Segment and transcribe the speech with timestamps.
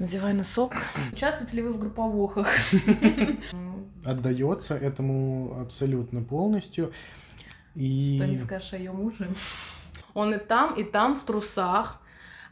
[0.00, 0.72] Надевай носок.
[1.12, 2.48] Участвуете ли вы в групповухах?
[4.06, 6.90] Отдается этому абсолютно полностью.
[7.74, 8.16] И...
[8.16, 9.28] Что не скажешь о ее муже?
[10.14, 12.00] Он и там, и там в трусах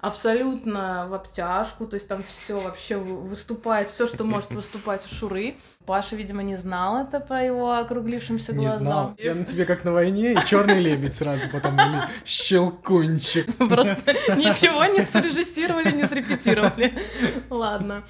[0.01, 5.57] абсолютно в обтяжку, то есть там все вообще выступает, все, что может выступать у Шуры.
[5.87, 8.79] Паша, видимо, не знал это по его округлившимся глазам.
[8.79, 9.15] Не знал.
[9.19, 13.47] Я на тебе как на войне, и черный лебедь сразу потом, или щелкунчик.
[13.57, 16.99] Просто ничего не срежиссировали, не срепетировали.
[17.49, 18.05] Ладно.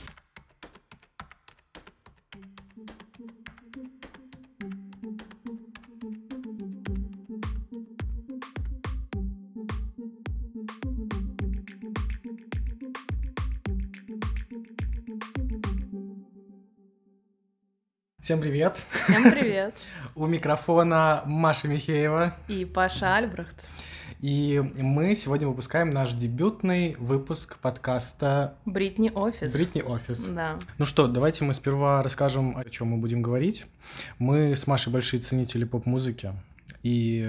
[18.29, 18.85] Всем привет!
[18.91, 19.75] Всем привет!
[20.15, 23.57] У микрофона Маша Михеева и Паша Альбрехт.
[24.21, 29.51] И мы сегодня выпускаем наш дебютный выпуск подкаста Бритни Офис.
[29.51, 30.27] Бритни Офис.
[30.27, 30.59] Да.
[30.77, 33.65] Ну что, давайте мы сперва расскажем, о чем мы будем говорить.
[34.19, 36.35] Мы с Машей большие ценители поп-музыки
[36.89, 37.23] и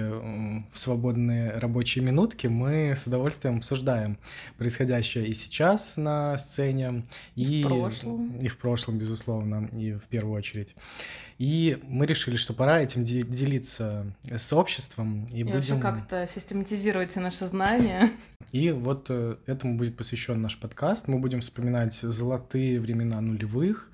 [0.72, 4.16] в свободные рабочие минутки мы с удовольствием обсуждаем
[4.56, 7.04] происходящее и сейчас на сцене,
[7.36, 10.74] и, и в прошлом, и в прошлом, безусловно, и в первую очередь.
[11.38, 17.46] И мы решили, что пора этим делиться с обществом и, и будем как-то систематизировать наши
[17.46, 18.10] знания.
[18.52, 21.06] И вот э, этому будет посвящен наш подкаст.
[21.06, 23.88] Мы будем вспоминать золотые времена нулевых,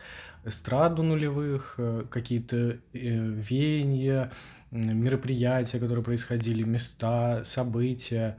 [0.46, 4.32] эстраду нулевых, э, какие-то э, веяния,
[4.70, 8.36] мероприятия, которые происходили, места, события,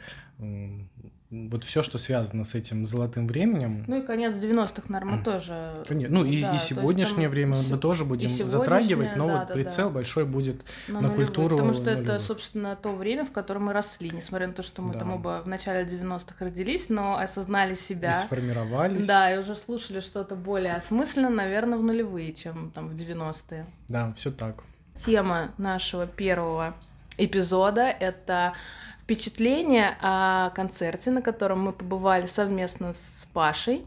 [1.30, 3.84] вот все, что связано с этим золотым временем.
[3.88, 5.84] Ну и конец 90-х, наверное, мы тоже.
[5.86, 6.20] Конечно.
[6.20, 9.90] Ну и, да, и сегодняшнее время мы тоже будем затрагивать, но да, вот да, прицел
[9.90, 9.96] да.
[9.96, 11.58] большой будет на, на культуру.
[11.58, 14.94] Потому что это, собственно, то время, в котором мы росли, несмотря на то, что мы
[14.94, 15.00] да.
[15.00, 18.12] там оба в начале 90-х родились, но осознали себя.
[18.12, 19.06] И сформировались.
[19.06, 23.66] Да, и уже слушали что-то более осмысленно, наверное, в нулевые, чем там в 90-е.
[23.90, 24.64] Да, все так.
[25.06, 26.76] Тема нашего первого
[27.18, 28.54] эпизода— это
[29.02, 33.86] впечатление о концерте, на котором мы побывали совместно с Пашей.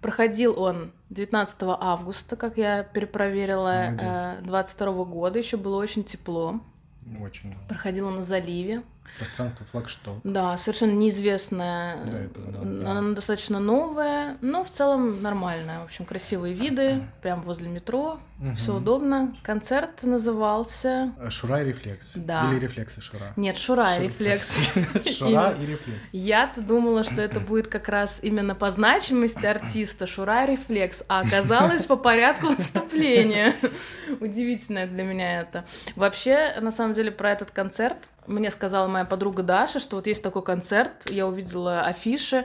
[0.00, 3.92] Проходил он 19 августа, как я перепроверила,
[4.42, 5.38] 22 года.
[5.38, 6.60] Еще было очень тепло.
[7.20, 7.54] Очень.
[7.68, 8.82] Проходил он на заливе.
[9.18, 10.20] Пространство флагшток.
[10.24, 12.04] Да, совершенно неизвестная.
[12.04, 13.14] Этого, да, Она да.
[13.14, 15.80] достаточно новая, но в целом нормальная.
[15.80, 18.20] В общем, красивые виды, прям возле метро.
[18.38, 18.54] Угу.
[18.56, 19.34] Все удобно.
[19.42, 22.16] Концерт назывался Шура и рефлекс.
[22.16, 22.50] Да.
[22.50, 23.32] Или рефлекс и Шура.
[23.36, 24.58] Нет, Шура и рефлекс.
[25.16, 26.12] Шура и рефлекс.
[26.12, 31.20] Я-то думала, что это будет как раз именно по значимости артиста Шура и рефлекс, а
[31.20, 33.54] оказалось по порядку выступления.
[34.20, 35.64] Удивительное для меня это.
[35.94, 37.96] Вообще, на самом деле, про этот концерт
[38.26, 42.44] мне сказала моя подруга Даша, что вот есть такой концерт, я увидела афиши,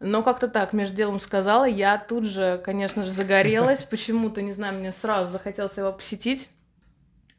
[0.00, 4.78] но как-то так, между делом сказала, я тут же, конечно же, загорелась, почему-то, не знаю,
[4.78, 6.48] мне сразу захотелось его посетить.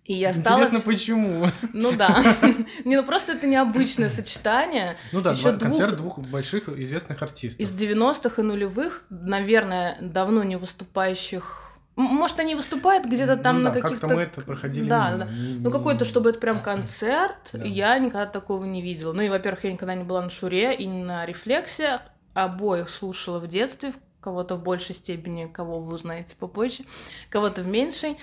[0.05, 0.61] И я стала...
[0.61, 1.47] Интересно, почему?
[1.73, 2.23] Ну да.
[2.85, 4.97] Не, ну просто это необычное сочетание.
[5.11, 7.59] Ну да, два, концерт двух больших известных артистов.
[7.59, 11.70] Из 90-х и нулевых, наверное, давно не выступающих
[12.01, 14.07] может, они выступают где-то там ну, на да, каких-то...
[14.07, 15.25] как-то мы это проходили Да, да.
[15.25, 17.63] Не, ну, какой-то, чтобы это прям концерт, да.
[17.63, 19.13] я никогда такого не видела.
[19.13, 22.01] Ну, и, во-первых, я никогда не была на Шуре и на Рефлексе.
[22.33, 26.83] Обоих слушала в детстве, кого-то в большей степени, кого вы узнаете попозже,
[27.29, 28.17] кого-то в меньшей.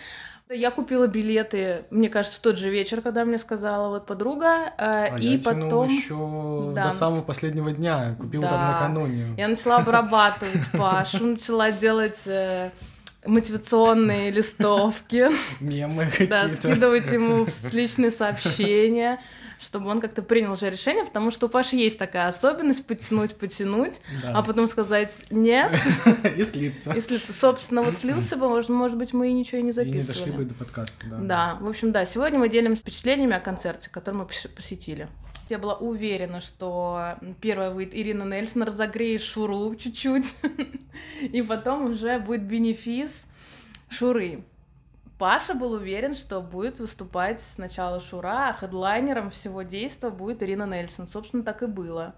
[0.50, 5.14] Я купила билеты, мне кажется, в тот же вечер, когда мне сказала вот подруга, а
[5.18, 6.84] и я потом еще да.
[6.84, 8.50] до самого последнего дня купила да.
[8.50, 9.34] там накануне.
[9.36, 12.70] Я начала обрабатывать Пашу, начала делать э,
[13.28, 15.28] мотивационные листовки,
[15.60, 19.20] мемы да, скидывать ему личные сообщения,
[19.58, 24.00] чтобы он как-то принял уже решение, потому что у Паши есть такая особенность потянуть, потянуть,
[24.22, 24.32] да.
[24.34, 25.70] а потом сказать нет.
[26.36, 26.92] И слиться.
[26.92, 27.32] И слиться.
[27.32, 30.00] Собственно, вот слился бы, может, может быть, мы и ничего и не записывали.
[30.00, 31.16] И не дошли бы до подкаста, да.
[31.18, 35.08] Да, в общем, да, сегодня мы делимся впечатлениями о концерте, который мы посетили.
[35.50, 40.36] Я была уверена, что первая выйдет Ирина Нельсон, разогреет Шуру чуть-чуть,
[41.22, 43.26] и потом уже будет бенефис
[43.88, 44.44] Шуры.
[45.18, 51.08] Паша был уверен, что будет выступать сначала Шура, а хедлайнером всего действа будет Ирина Нельсон.
[51.08, 52.14] Собственно, так и было.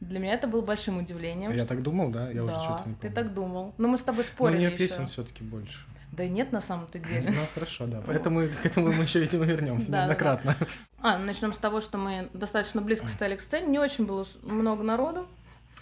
[0.00, 1.50] Для меня это было большим удивлением.
[1.50, 1.68] Я что...
[1.68, 2.28] так думал, да?
[2.28, 2.96] Я да, уже что-то не помню.
[3.00, 3.74] ты так думал.
[3.78, 5.80] Но мы с тобой спорили Но у нее песен все таки больше.
[6.12, 7.30] Да нет, на самом-то деле.
[7.30, 8.02] Ну хорошо, да.
[8.06, 10.54] Поэтому к этому мы еще, видимо, вернемся неоднократно.
[11.00, 13.66] А, начнем с того, что мы достаточно близко стали к сцене.
[13.66, 15.26] Не очень было много народу.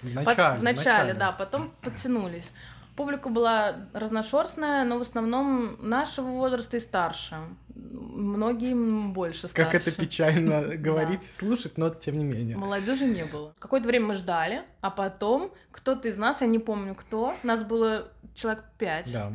[0.03, 0.59] В начале.
[0.59, 2.51] В начале, да, потом подтянулись.
[2.97, 7.37] Публика была разношерстная, но в основном нашего возраста и старше.
[7.81, 9.57] Многие больше старше.
[9.57, 12.57] Как это печально говорить, слушать, но тем не менее.
[12.57, 13.55] Молодежи не было.
[13.59, 18.09] Какое-то время мы ждали, а потом кто-то из нас, я не помню кто, нас было
[18.35, 19.33] человек пять, Да.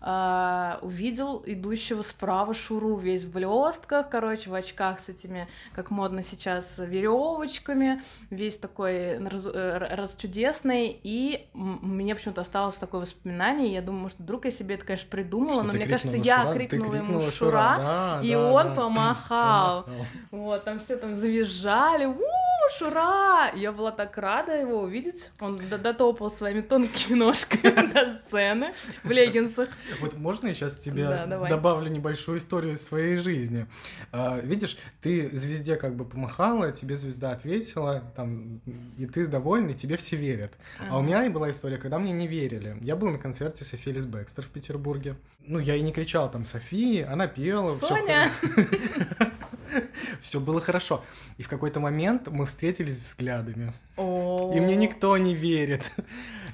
[0.00, 6.22] а, увидел идущего справа Шуру весь в блестках, короче, в очках с этими, как модно
[6.22, 14.02] сейчас, веревочками, весь такой раз, э, расчудесный, и мне почему-то осталось такое воспоминание, я думаю,
[14.02, 16.58] может, вдруг я себе это, конечно, придумала, Что но мне кажется, крикнула я «Шура», ты
[16.58, 17.87] крикнула ему крикнула Шура, да,
[18.22, 18.74] и да, он да.
[18.74, 19.82] помахал.
[19.84, 20.06] Помахал.
[20.30, 22.14] Вот, там все там завизжали, у
[22.76, 23.50] Шура!
[23.54, 25.30] Я была так рада его увидеть.
[25.40, 29.68] Он дотопал своими тонкими ножками до сцены в леггинсах.
[30.00, 33.66] Вот можно я сейчас тебе добавлю небольшую историю из своей жизни?
[34.12, 38.60] А, видишь, ты звезде как бы помахала, тебе звезда ответила, там,
[38.98, 40.58] и ты довольна, и тебе все верят.
[40.90, 42.76] А у меня и была история, когда мне не верили.
[42.80, 45.16] Я был на концерте Софи Бекстер в Петербурге.
[45.40, 47.76] Ну, я и не кричал там Софии, она пела.
[47.78, 48.30] Соня!
[48.40, 49.32] Все
[50.36, 51.02] было хорошо.
[51.38, 53.72] И в какой-то момент мы встретились взглядами.
[53.96, 54.52] О.
[54.54, 55.90] И мне никто не верит.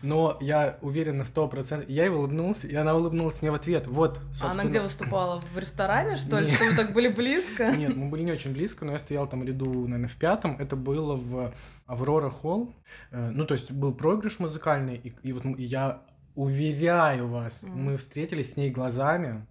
[0.03, 1.89] Но я уверен на сто процентов.
[1.89, 3.87] Я ей улыбнулся, и она улыбнулась мне в ответ.
[3.87, 4.53] Вот, А собственно.
[4.53, 5.41] она где выступала?
[5.55, 6.47] В ресторане, что ли?
[6.47, 6.55] Нет.
[6.57, 7.73] Что вы так были близко?
[7.75, 10.57] Нет, мы были не очень близко, но я стоял там ряду, наверное, в пятом.
[10.61, 11.53] Это было в
[11.87, 12.75] Аврора Холл.
[13.13, 16.03] Э, Ну, то есть был проигрыш музыкальный, и, и вот я
[16.35, 17.85] уверяю вас, Мгм.
[17.85, 19.47] мы встретились с ней глазами.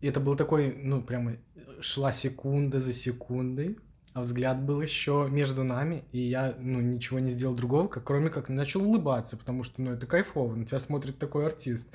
[0.00, 1.36] И это был такой, ну, прямо
[1.82, 3.76] шла секунда за секундой,
[4.14, 8.30] а взгляд был еще между нами, и я, ну, ничего не сделал другого, как, кроме
[8.30, 11.88] как начал улыбаться, потому что, ну, это кайфово, на тебя смотрит такой артист.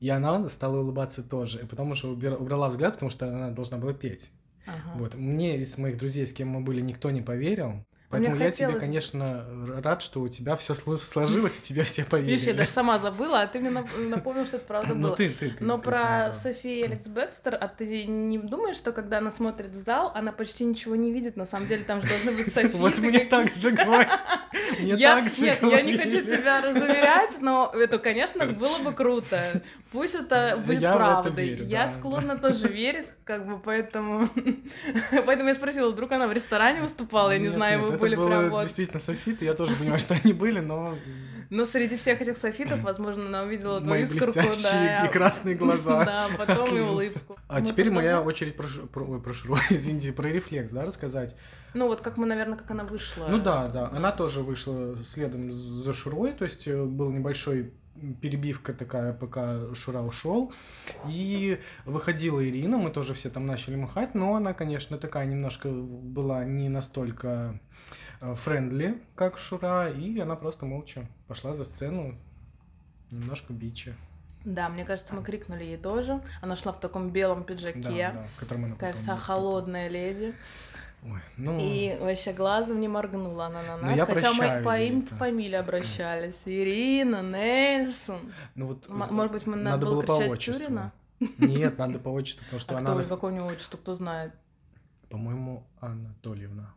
[0.00, 4.30] И она стала улыбаться тоже, потому что убрала взгляд, потому что она должна была петь.
[4.66, 4.98] Ага.
[4.98, 5.14] Вот.
[5.14, 7.84] Мне из моих друзей, с кем мы были, никто не поверил.
[8.08, 9.44] А мне Поэтому я тебе, конечно,
[9.82, 12.32] рад, что у тебя все сложилось, и тебе все поверили.
[12.32, 15.16] Видишь, я даже сама забыла, а ты мне нап- напомнил, что это правда Ну, было.
[15.16, 15.56] ты, ты.
[15.58, 16.32] Но ты- про да.
[16.32, 20.64] Софи Алекс Бекстер, а ты не думаешь, что когда она смотрит в зал, она почти
[20.64, 21.36] ничего не видит?
[21.36, 22.76] На самом деле там же должны быть софиты.
[22.76, 24.20] Вот мне так же говорят.
[24.80, 25.20] Нет, я
[25.82, 29.62] не хочу тебя разуверять, но это, конечно, было бы круто.
[29.90, 31.56] Пусть это будет правдой.
[31.64, 34.28] я склонна тоже верить, как бы, поэтому...
[35.26, 38.50] Поэтому я спросила, вдруг она в ресторане выступала, я не знаю, это были было прям
[38.50, 38.62] вот...
[38.62, 40.96] действительно софиты, я тоже понимаю, что они были, но
[41.50, 45.06] Но среди всех этих софитов, возможно, она увидела твою искорку, да.
[45.06, 46.04] и красные глаза.
[46.06, 47.36] Да, потом и улыбку.
[47.48, 48.66] А Мы теперь моя очередь про,
[49.34, 51.36] Шуру, извините, про рефлекс, да, рассказать.
[51.74, 53.26] Ну вот как мы, наверное, как она вышла.
[53.28, 57.72] Ну да, да, она тоже вышла следом за Шурой, то есть э, был небольшой
[58.20, 60.52] перебивка такая, пока Шура ушел.
[61.08, 66.44] И выходила Ирина, мы тоже все там начали махать, но она, конечно, такая немножко была
[66.44, 67.58] не настолько
[68.20, 72.16] э, friendly, как Шура, и она просто молча пошла за сцену,
[73.10, 73.94] немножко bitch.
[74.44, 76.22] Да, мне кажется, мы крикнули ей тоже.
[76.40, 78.12] Она шла в таком белом Да, пиджаке.
[78.14, 79.20] да, в котором она Такая вся выступила.
[79.38, 80.34] холодная леди.
[81.02, 84.00] Ой, ну, И вообще глазом не моргнула она на Ну, нас.
[84.00, 85.14] хотя мы по ей им это.
[85.14, 86.42] фамилии обращались.
[86.46, 88.32] Ирина, Нельсон.
[88.56, 90.64] ну вот, М- может быть, мы- надо надо было было по отчеству.
[90.64, 90.92] Тюрина?
[91.38, 93.94] Нет, надо по отчеству, потому что А она, кто, рас- какое у него отчество, кто
[93.94, 94.32] знает?
[95.08, 96.74] по-моему, Анатольевна.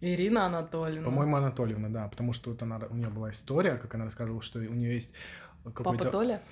[0.00, 1.04] Ирина Анатольевна.
[1.04, 4.58] По-моему, Анатольевна, да, потому что вот она, у нее была история, как она рассказывала, что
[4.60, 5.12] у нее есть
[5.62, 6.10] Папа какой-то...
[6.10, 6.42] Толя?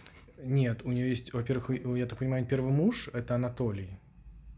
[0.43, 3.99] Нет, у нее есть, во-первых, я так понимаю, первый муж это Анатолий,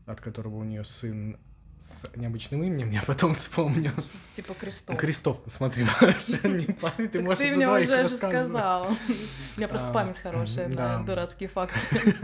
[0.07, 1.39] от которого у нее сын
[1.79, 3.91] с необычным именем, я потом вспомню.
[3.93, 4.97] Что-то типа Крестов.
[4.97, 5.85] Крестов, смотри,
[6.45, 8.89] не память, ты можешь ты мне уже сказал.
[8.89, 12.15] У меня просто А, память хорошая на дурацкие факты.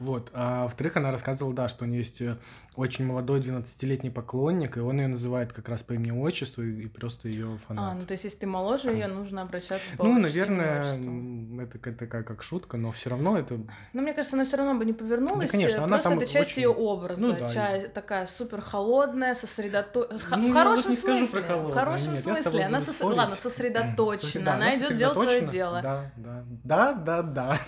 [0.00, 0.30] Вот.
[0.32, 2.36] А во-вторых, она рассказывала, да, что у нее есть э,
[2.74, 7.28] очень молодой 12-летний поклонник, и он ее называет как раз по имени-отчеству и, и просто
[7.28, 7.94] ее А, фанат.
[8.00, 11.62] ну то есть, если ты моложе ее, нужно обращаться по Ну, отчеству, наверное, имени, отчеству.
[11.62, 13.58] это ка- такая как шутка, но все равно это...
[13.92, 15.46] Но мне кажется, она все равно бы не повернулась.
[15.46, 17.20] Да, конечно, э, она просто там это часть очень- ее образа.
[17.20, 20.38] Ну да, часть такая супер холодная, сосредоточенная.
[20.38, 21.40] Ну, в хорошем вот не скажу смысле.
[21.42, 22.64] про холодную, в хорошем нет, смысле.
[22.64, 24.44] Она сос- ладно, сосредоточена.
[24.46, 25.80] Да, она идет делать свое дело.
[25.82, 27.58] Да, да, да, да, да.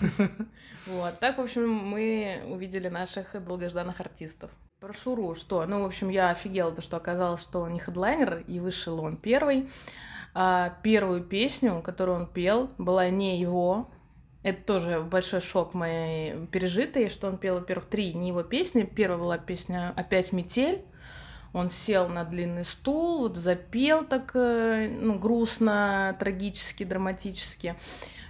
[0.87, 1.17] Вот.
[1.19, 4.51] Так, в общем, мы увидели наших долгожданных артистов.
[4.79, 5.65] Про Шуру что?
[5.65, 9.17] Ну, в общем, я офигела, то, что оказалось, что он не хедлайнер, и вышел он
[9.17, 9.69] первый.
[10.33, 13.89] А первую песню, которую он пел, была не его.
[14.41, 18.83] Это тоже большой шок моей пережитый, что он пел, во-первых, три не его песни.
[18.83, 20.83] Первая была песня «Опять метель».
[21.53, 27.75] Он сел на длинный стул, вот запел так э, ну, грустно, трагически, драматически.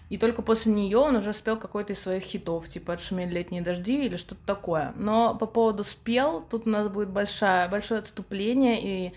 [0.09, 4.05] И только после нее он уже спел какой-то из своих хитов, типа «Отшумели летние дожди»
[4.05, 4.93] или что-то такое.
[4.95, 9.13] Но по поводу спел, тут у нас будет большая, большое отступление и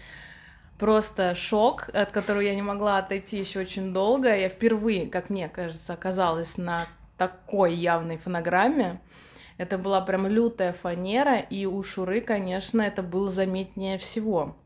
[0.78, 4.35] просто шок, от которого я не могла отойти еще очень долго.
[4.35, 6.87] Я впервые, как мне кажется, оказалась на
[7.19, 9.00] такой явной фонограмме.
[9.59, 14.57] Это была прям лютая фанера, и у Шуры, конечно, это было заметнее всего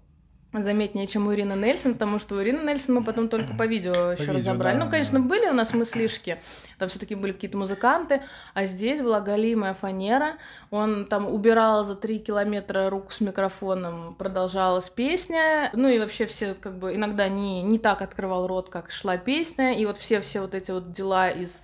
[0.52, 3.92] заметнее, чем у Ирины Нельсон, потому что у Ирины Нельсон мы потом только по видео
[3.92, 4.78] по еще видео, разобрали.
[4.78, 5.24] Да, ну, конечно, да.
[5.24, 6.40] были у нас мыслишки,
[6.78, 8.22] там все таки были какие-то музыканты,
[8.54, 10.34] а здесь была галимая фанера,
[10.70, 16.54] он там убирал за три километра руку с микрофоном, продолжалась песня, ну и вообще все
[16.54, 20.54] как бы иногда не, не так открывал рот, как шла песня, и вот все-все вот
[20.54, 21.60] эти вот дела из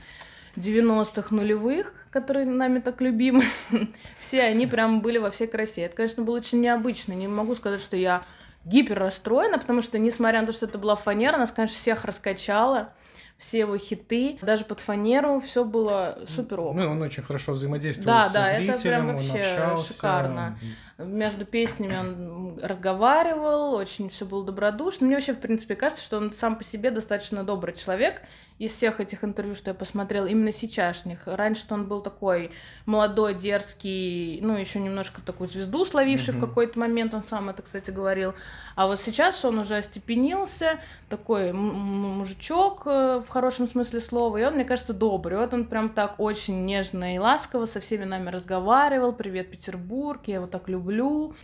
[0.56, 3.44] 90-х нулевых, которые нами так любимы,
[4.18, 5.82] все они прям были во всей красе.
[5.82, 7.12] Это, конечно, было очень необычно.
[7.12, 8.24] Не могу сказать, что я
[8.66, 12.92] гипер расстроена, потому что, несмотря на то, что это была фанера, нас, конечно, всех раскачала
[13.38, 16.74] все его хиты, даже под фанеру все было супер ок.
[16.74, 19.92] Ну, он очень хорошо взаимодействовал да, со да, зрителем, это прям вообще общался.
[19.92, 20.58] шикарно.
[20.98, 25.06] Между песнями он разговаривал, очень все было добродушно.
[25.06, 28.22] Мне вообще, в принципе, кажется, что он сам по себе достаточно добрый человек,
[28.58, 31.24] из всех этих интервью, что я посмотрела, именно сейчасшних.
[31.26, 32.50] Раньше он был такой
[32.86, 36.38] молодой, дерзкий, ну, еще немножко такую звезду словивший mm-hmm.
[36.38, 38.32] в какой-то момент, он сам это, кстати, говорил.
[38.74, 44.54] А вот сейчас он уже остепенился, такой мужичок э, в хорошем смысле слова, и он,
[44.54, 45.36] мне кажется, добрый.
[45.36, 49.12] Вот он прям так очень нежно и ласково со всеми нами разговаривал.
[49.12, 50.85] «Привет, Петербург, я его так люблю».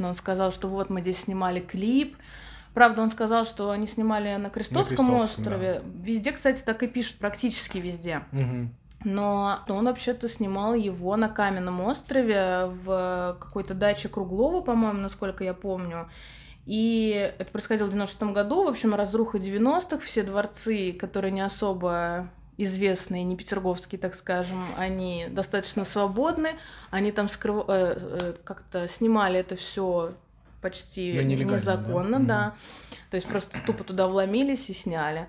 [0.00, 2.16] Он сказал, что вот мы здесь снимали клип,
[2.74, 5.82] Правда, он сказал, что они снимали на Крестовском, на Крестовском острове.
[5.84, 5.90] Да.
[6.02, 8.22] Везде, кстати, так и пишут, практически везде.
[8.32, 8.68] Угу.
[9.04, 15.54] Но он вообще-то снимал его на Каменном острове в какой-то даче Круглова, по-моему, насколько я
[15.54, 16.08] помню.
[16.64, 22.30] И это происходило в 96 году, в общем, разруха 90-х, все дворцы, которые не особо
[22.56, 26.50] известные, не петерговские, так скажем, они достаточно свободны,
[26.90, 27.64] они там скрыв...
[27.68, 30.14] э, э, как-то снимали это все
[30.60, 32.26] почти да, незаконно, да.
[32.26, 32.54] да.
[33.10, 35.28] То есть просто тупо туда вломились и сняли.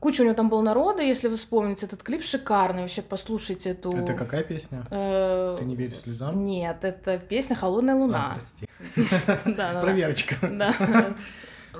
[0.00, 3.92] Куча у него там было народа, если вы вспомните этот клип, шикарный, вообще послушайте эту...
[3.92, 4.84] Это какая песня?
[4.90, 6.44] Э, Ты не веришь слезам?
[6.44, 8.30] Нет, это песня «Холодная луна».
[8.30, 8.68] А, прости.
[9.80, 10.36] Проверочка.
[10.42, 10.74] Да.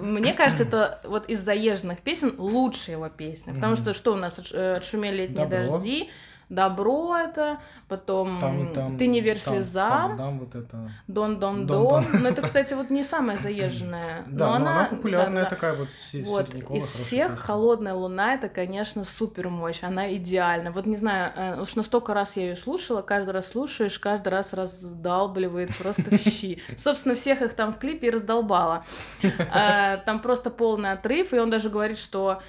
[0.00, 4.38] Мне кажется, это вот из заезженных песен лучшая его песня, потому что что у нас
[4.38, 6.11] отшумели летние дожди,
[6.49, 10.91] добро это, потом там, там, ты не верь там, слезам, там, вот это...
[11.09, 12.05] дон дон дон.
[12.21, 14.25] Но это, кстати, вот не самая заезженная.
[14.29, 15.88] Да, но, она, она популярная да, такая вот.
[16.25, 17.37] Вот из всех песня.
[17.37, 20.71] холодная луна это, конечно, супер мощь, она идеальна.
[20.71, 24.53] Вот не знаю, э, уж настолько раз я ее слушала, каждый раз слушаешь, каждый раз
[24.53, 26.62] раздалбливает просто в щи.
[26.76, 28.85] Собственно, всех их там в клипе и раздолбала.
[29.23, 32.41] Э, там просто полный отрыв, и он даже говорит, что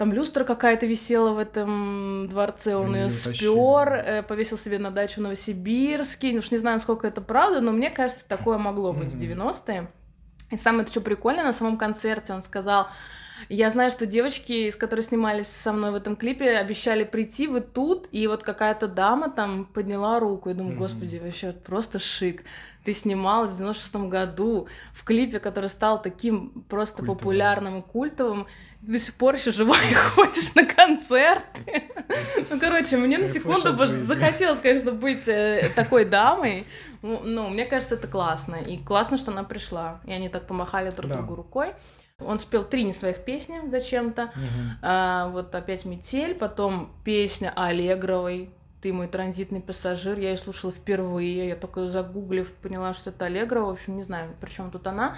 [0.00, 5.20] там люстра какая-то висела в этом дворце, он ее спер, э, повесил себе на дачу
[5.20, 6.38] в Новосибирске.
[6.38, 9.34] Уж не знаю, насколько это правда, но мне кажется, такое могло быть mm-hmm.
[9.34, 9.90] в 90-е.
[10.52, 12.88] И самое что прикольное, на самом концерте он сказал,
[13.50, 17.60] я знаю, что девочки, с которой снимались со мной в этом клипе, обещали прийти, вы
[17.60, 20.48] тут, и вот какая-то дама там подняла руку.
[20.48, 22.44] Я думаю, господи, вообще просто шик
[22.84, 27.18] ты снималась в 96 году в клипе, который стал таким просто культовым.
[27.18, 28.46] популярным и культовым,
[28.86, 31.84] ты до сих пор еще жива и ходишь на концерты.
[32.50, 36.66] Ну, короче, мне на секунду захотелось, конечно, быть э, такой дамой.
[37.02, 38.56] Ну, ну, мне кажется, это классно.
[38.56, 40.00] И классно, что она пришла.
[40.06, 41.74] И они так помахали друг другу рукой.
[42.18, 44.24] Он спел три не своих песни зачем-то.
[44.24, 44.32] Угу.
[44.82, 51.48] А, вот опять метель, потом песня Аллегровой ты мой транзитный пассажир, я ее слушала впервые,
[51.48, 55.16] я только загуглив поняла, что это Аллегрова, в общем, не знаю, при чем тут она.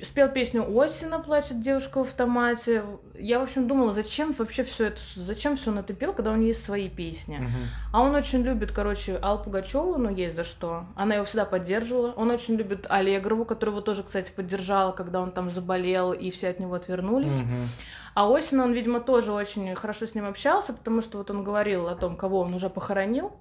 [0.00, 2.84] Спел песню Осина плачет девушка в автомате.
[3.14, 6.36] Я, в общем, думала, зачем вообще все это, зачем все он это пел, когда у
[6.36, 7.40] него есть свои песни.
[7.40, 7.92] Uh-huh.
[7.92, 10.86] А он очень любит, короче, Аллу Пугачеву, ну, есть за что.
[10.94, 12.12] Она его всегда поддерживала.
[12.12, 16.60] Он очень любит Аллегрову, которого тоже, кстати, поддержала, когда он там заболел, и все от
[16.60, 17.32] него отвернулись.
[17.32, 17.68] Uh-huh.
[18.14, 21.88] А Осин, он, видимо, тоже очень хорошо с ним общался, потому что вот он говорил
[21.88, 23.32] о том, кого он уже похоронил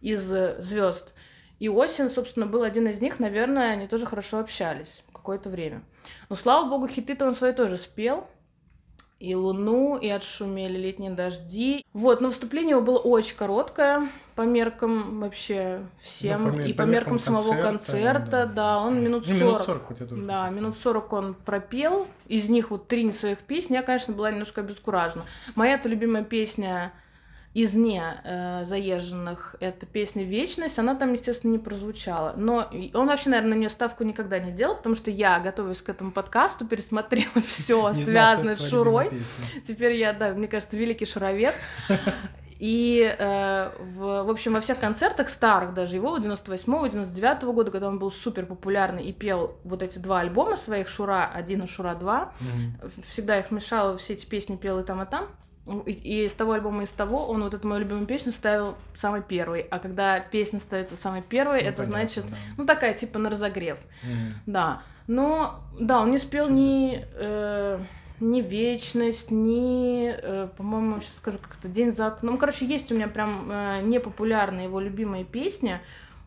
[0.00, 1.14] из э, звезд.
[1.60, 5.82] И Осин, собственно, был один из них, наверное, они тоже хорошо общались какое-то время.
[6.28, 8.26] Но, слава богу, хиты-то он свои тоже спел
[9.20, 11.84] и луну, и отшумели летние дожди.
[11.92, 16.84] Вот, но выступление его было очень короткое по меркам вообще всем, ну, по, и по,
[16.84, 18.46] по меркам, меркам самого концерта, да.
[18.46, 19.38] да, он минут 40.
[19.38, 23.04] Ну, минут 40 хоть я тоже да, минут 40 он пропел, из них вот три
[23.04, 25.26] не своих песни, я, конечно, была немножко обескуражена.
[25.54, 26.94] Моя-то любимая песня
[27.52, 32.34] из не э, заезженных это песня «Вечность», она там, естественно, не прозвучала.
[32.36, 35.88] Но он вообще, наверное, на нее ставку никогда не делал, потому что я, готовясь к
[35.88, 39.10] этому подкасту, пересмотрела все связанное с Шурой.
[39.64, 41.54] Теперь я, да, мне кажется, великий шуровед.
[42.60, 47.88] И, э, в, в общем, во всех концертах старых, даже его 98-го, 99-го года, когда
[47.88, 51.94] он был супер популярный и пел вот эти два альбома своих, Шура 1 и Шура
[51.94, 53.04] 2, mm-hmm.
[53.08, 55.28] всегда их мешало, все эти песни пел и там, и там.
[55.86, 58.76] И, и с того альбома, и с того он вот эту мою любимую песню ставил
[58.94, 59.60] самой первой.
[59.60, 62.36] А когда песня ставится самой первой, Ну, это понятно, значит, да.
[62.56, 63.78] ну такая типа на разогрев.
[64.02, 64.32] Мгм.
[64.46, 64.82] Да.
[65.06, 67.78] Но, да, он не спел ни, э,
[68.20, 72.34] ни вечность, ни, э, по-моему, сейчас скажу, как-то день за окном.
[72.34, 75.80] Ну, короче, есть у меня прям э, непопулярные его любимые песни.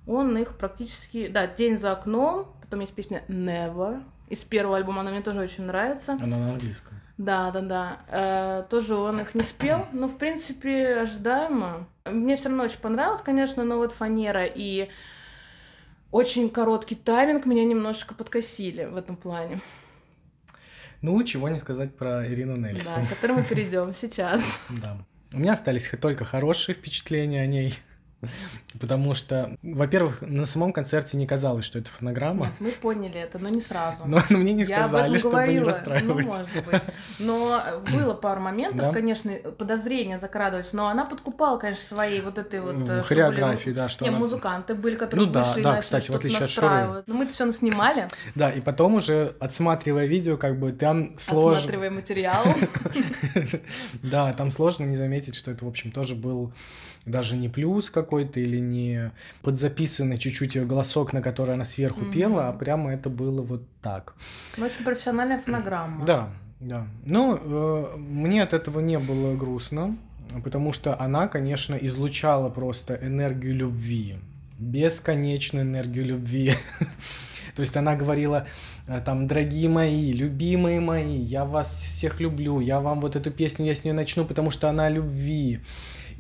[0.06, 2.54] Он их практически, да, день за окном.
[2.62, 4.04] Потом есть песня Never.
[4.30, 6.14] Из первого альбома она мне тоже очень нравится.
[6.22, 7.00] Она на английском.
[7.24, 8.00] Да, да, да.
[8.10, 11.88] Э, тоже он их не спел, но в принципе ожидаемо.
[12.06, 14.90] Мне все равно очень понравилось, конечно, но вот фанера и
[16.12, 19.62] очень короткий тайминг меня немножко подкосили в этом плане.
[21.02, 23.06] Ну, чего не сказать про Ирину Да, Нельсон.
[23.06, 24.62] к которому мы перейдем сейчас.
[24.82, 24.98] Да.
[25.34, 27.74] У меня остались только хорошие впечатления о ней.
[28.80, 32.46] Потому что, во-первых, на самом концерте не казалось, что это фонограмма.
[32.48, 34.04] Нет, мы поняли это, но не сразу.
[34.06, 35.66] Но, но мне не Я сказали, чтобы не говорила.
[35.68, 36.26] расстраивать.
[36.26, 36.82] Ну, может быть.
[37.20, 37.62] Но
[37.92, 38.92] было пару моментов, Да?
[38.94, 42.76] конечно, подозрения закрадывались, но она подкупала, конечно, своей вот этой вот...
[42.76, 45.70] э, были, ну, Хореографии, да, что Не, она- музыканты были, которые Ну да, вышли да,
[45.72, 46.68] начали кстати, в отличие от Шуры.
[46.68, 47.08] настраивать.
[47.08, 51.60] Ну, мы-то все наснимали, Да, и потом уже, отсматривая видео, как бы там сложно...
[51.60, 52.44] осматривая материал.
[54.02, 56.54] Да, там сложно не заметить, что это, в общем, тоже был
[57.06, 62.12] даже не плюс какой-то или не подзаписанный чуть-чуть ее голосок, на который она сверху Мгм.
[62.12, 64.16] пела, а прямо это было вот так.
[64.58, 66.06] Ну, Очень профессиональная фонограмма.
[66.06, 66.30] Да,
[66.60, 66.88] да.
[67.06, 69.98] Но э, мне от этого не было грустно,
[70.44, 74.18] потому что она, конечно, излучала просто энергию любви,
[74.58, 76.54] бесконечную энергию любви.
[77.56, 78.48] То есть она говорила
[78.88, 83.66] э, там, дорогие мои, любимые мои, я вас всех люблю, я вам вот эту песню,
[83.66, 85.60] я с нее начну, потому что она о любви.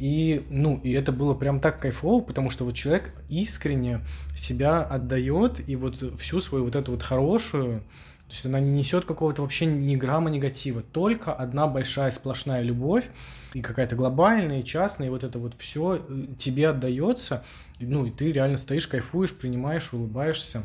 [0.04, 4.02] И, ну, и это было прям так кайфово, потому что вот человек искренне
[4.36, 7.80] себя отдает и вот всю свою вот эту вот хорошую,
[8.28, 13.06] то есть она не несет какого-то вообще ни грамма негатива, только одна большая сплошная любовь
[13.54, 16.06] и какая-то глобальная, и частная, и вот это вот все
[16.38, 17.46] тебе отдается,
[17.80, 20.64] ну и ты реально стоишь, кайфуешь, принимаешь, улыбаешься.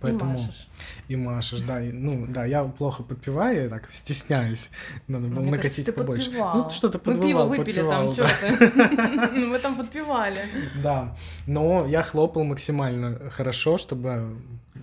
[0.00, 0.34] Поэтому...
[0.34, 0.68] И машешь.
[1.08, 1.80] И машешь, да.
[1.82, 4.70] и- ну, да, я плохо подпеваю, я так стесняюсь.
[5.08, 6.26] Надо было Мне кажется, накатить ты побольше.
[6.30, 6.56] подпевал.
[6.64, 9.28] Ну, что-то Мы пиво выпили подпевал, там, да.
[9.30, 9.30] ты?
[9.46, 10.38] Мы там подпевали.
[10.82, 14.36] Да, но я хлопал максимально хорошо, чтобы...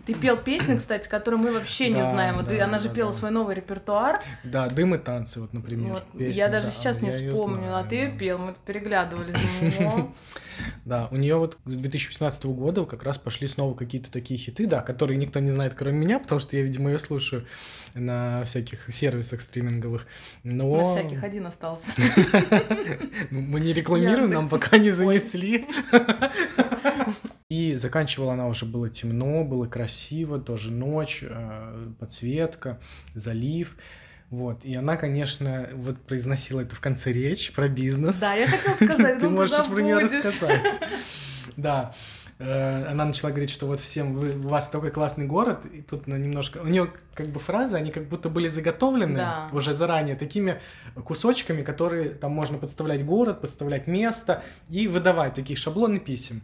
[0.06, 2.36] Ты пел песни, кстати, которые мы вообще не Да, знаем.
[2.36, 3.18] Вот и да, она же да, пела да.
[3.18, 4.20] свой новый репертуар.
[4.44, 5.94] Да, дым и танцы, вот, например.
[5.94, 8.56] Вот, песня, я даже да, сейчас не я вспомню, а знаю, ты ее пел, мы
[8.66, 9.36] переглядывались.
[9.78, 10.14] думаю,
[10.86, 14.82] Да, у нее вот с 2018 года как раз пошли снова какие-то такие хиты, да,
[14.82, 17.46] которые никто не знает, кроме меня, потому что я, видимо, ее слушаю
[17.94, 20.08] на всяких сервисах стриминговых.
[20.44, 20.72] Но...
[20.72, 21.92] «О, На всяких один остался.
[23.32, 25.68] Ну, Мы не рекламируем, нам пока не занесли.
[27.52, 32.80] И заканчивала она уже было темно, было красиво, тоже ночь, э, подсветка,
[33.14, 33.76] залив.
[34.30, 34.64] Вот.
[34.64, 38.20] И она, конечно, вот произносила это в конце речь про бизнес.
[38.20, 40.80] Да, я хотела сказать, Ты ну можешь про нее рассказать.
[41.58, 41.94] Да.
[42.40, 46.08] Э, Она начала говорить, что вот всем вы, у вас такой классный город, и тут
[46.08, 46.60] немножко...
[46.60, 49.50] У нее как бы фразы, они как будто были заготовлены Да.
[49.52, 50.62] уже заранее такими
[51.04, 56.42] кусочками, которые там можно подставлять город, подставлять место и выдавать такие шаблоны писем.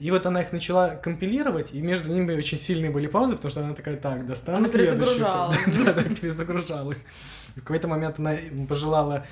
[0.00, 3.60] И вот она их начала компилировать, и между ними очень сильные были паузы, потому что
[3.60, 4.98] она такая, так, достану Она следующую».
[4.98, 5.58] перезагружалась.
[5.84, 7.06] Да, да, перезагружалась.
[7.56, 8.34] В какой-то момент она
[8.68, 9.24] пожелала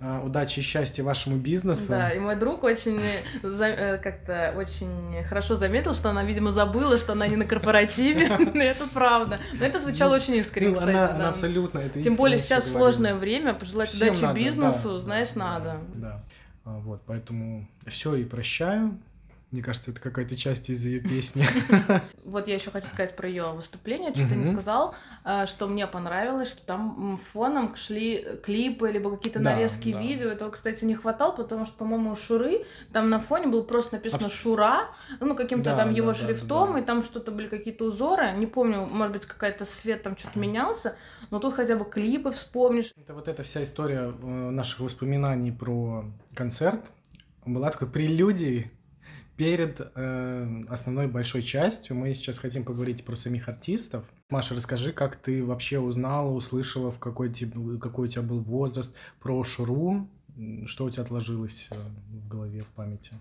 [0.00, 1.88] э, удачи и счастья вашему бизнесу.
[1.88, 3.00] Да, и мой друг очень
[3.42, 8.26] за- э, как-то очень хорошо заметил, что она, видимо, забыла, что она не на корпоративе.
[8.26, 9.40] И Это правда.
[9.58, 10.90] Но это звучало очень искренне, Ну, кстати.
[11.14, 15.78] она, абсолютно это Тем более сейчас сложное время, пожелать удачи бизнесу, знаешь, надо.
[15.94, 16.22] Да.
[16.66, 18.98] А, Вот, поэтому все и прощаю.
[19.50, 21.44] Мне кажется, это какая-то часть из ее песни.
[22.24, 25.88] Вот я еще хочу сказать про ее выступление, что ты не сказал, а, что мне
[25.88, 30.28] понравилось, что там фоном шли клипы, либо какие-то нарезки видео.
[30.28, 34.30] Этого, кстати, не хватало, потому что, по-моему, у Шуры там на фоне было просто написано
[34.30, 38.30] Шура, ну, каким-то там его шрифтом, и там что-то были какие-то узоры.
[38.32, 40.94] Не помню, может быть, какая-то свет там что-то менялся,
[41.30, 42.92] но тут хотя бы клипы вспомнишь.
[42.96, 46.92] Это вот эта вся история э, наших воспоминаний про концерт
[47.44, 48.70] была такой прелюдией
[49.40, 51.96] перед э, основной большой частью.
[51.96, 54.04] Мы сейчас хотим поговорить про самих артистов.
[54.28, 58.94] Маша, расскажи, как ты вообще узнала, услышала, в какой, тип- какой у тебя был возраст,
[59.18, 60.06] про Шуру,
[60.66, 61.74] что у тебя отложилось э,
[62.10, 63.12] в голове, в памяти?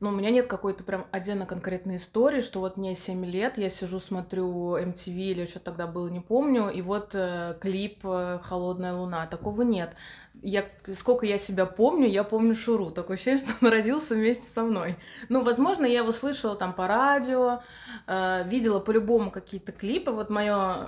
[0.00, 3.68] Ну, у меня нет какой-то прям отдельно конкретной истории, что вот мне 7 лет, я
[3.68, 8.94] сижу, смотрю MTV или что тогда было, не помню, и вот э, клип э, «Холодная
[8.94, 9.26] луна».
[9.26, 9.96] Такого нет.
[10.40, 12.92] Я, сколько я себя помню, я помню Шуру.
[12.92, 14.94] Такое ощущение, что он родился вместе со мной.
[15.28, 17.62] Ну, возможно, я его слышала там по радио,
[18.06, 20.12] э, видела по-любому какие-то клипы.
[20.12, 20.86] Вот мое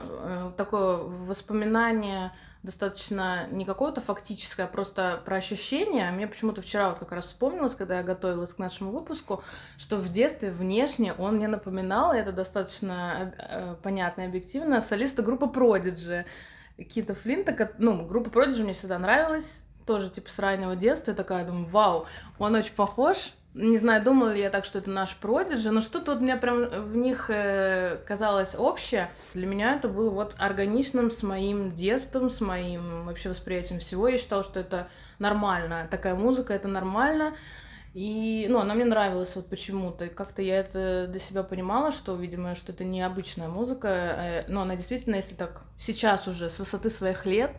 [0.56, 2.30] такое воспоминание
[2.62, 6.10] достаточно не какое-то фактическое, а просто про ощущения.
[6.10, 9.42] Мне почему-то вчера вот как раз вспомнилось, когда я готовилась к нашему выпуску,
[9.78, 15.22] что в детстве внешне он мне напоминал, и это достаточно э, понятно и объективно, солиста
[15.22, 16.26] группы Prodigy.
[16.88, 21.46] Кита Флинта, ну, группа Prodigy мне всегда нравилась, тоже типа с раннего детства, я такая
[21.46, 22.06] думаю, вау,
[22.38, 26.12] он очень похож, не знаю, думала ли я так, что это наш продиджи, но что-то
[26.12, 29.10] вот мне прям в них э, казалось общее.
[29.34, 34.06] Для меня это было вот органичным с моим детством, с моим вообще восприятием всего.
[34.06, 35.88] Я считала, что это нормально.
[35.90, 37.34] Такая музыка, это нормально.
[37.92, 40.06] И, ну, она мне нравилась вот почему-то.
[40.08, 43.88] Как-то я это для себя понимала, что, видимо, что это необычная музыка.
[43.88, 47.50] Э, но она действительно, если так сейчас уже с высоты своих лет,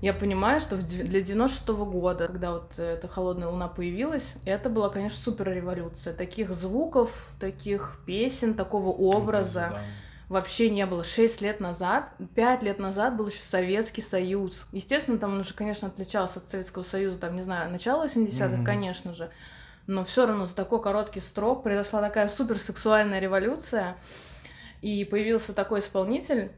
[0.00, 4.90] я понимаю, что для 96 -го года, когда вот эта холодная луна появилась, это была,
[4.90, 6.14] конечно, супер революция.
[6.14, 9.80] Таких звуков, таких песен, такого образа да.
[10.28, 11.02] вообще не было.
[11.02, 14.68] Шесть лет назад, пять лет назад был еще Советский Союз.
[14.70, 18.64] Естественно, там он уже, конечно, отличался от Советского Союза, там, не знаю, начало 80-х, mm-hmm.
[18.64, 19.30] конечно же.
[19.88, 23.96] Но все равно за такой короткий срок произошла такая суперсексуальная революция.
[24.80, 26.52] И появился такой исполнитель,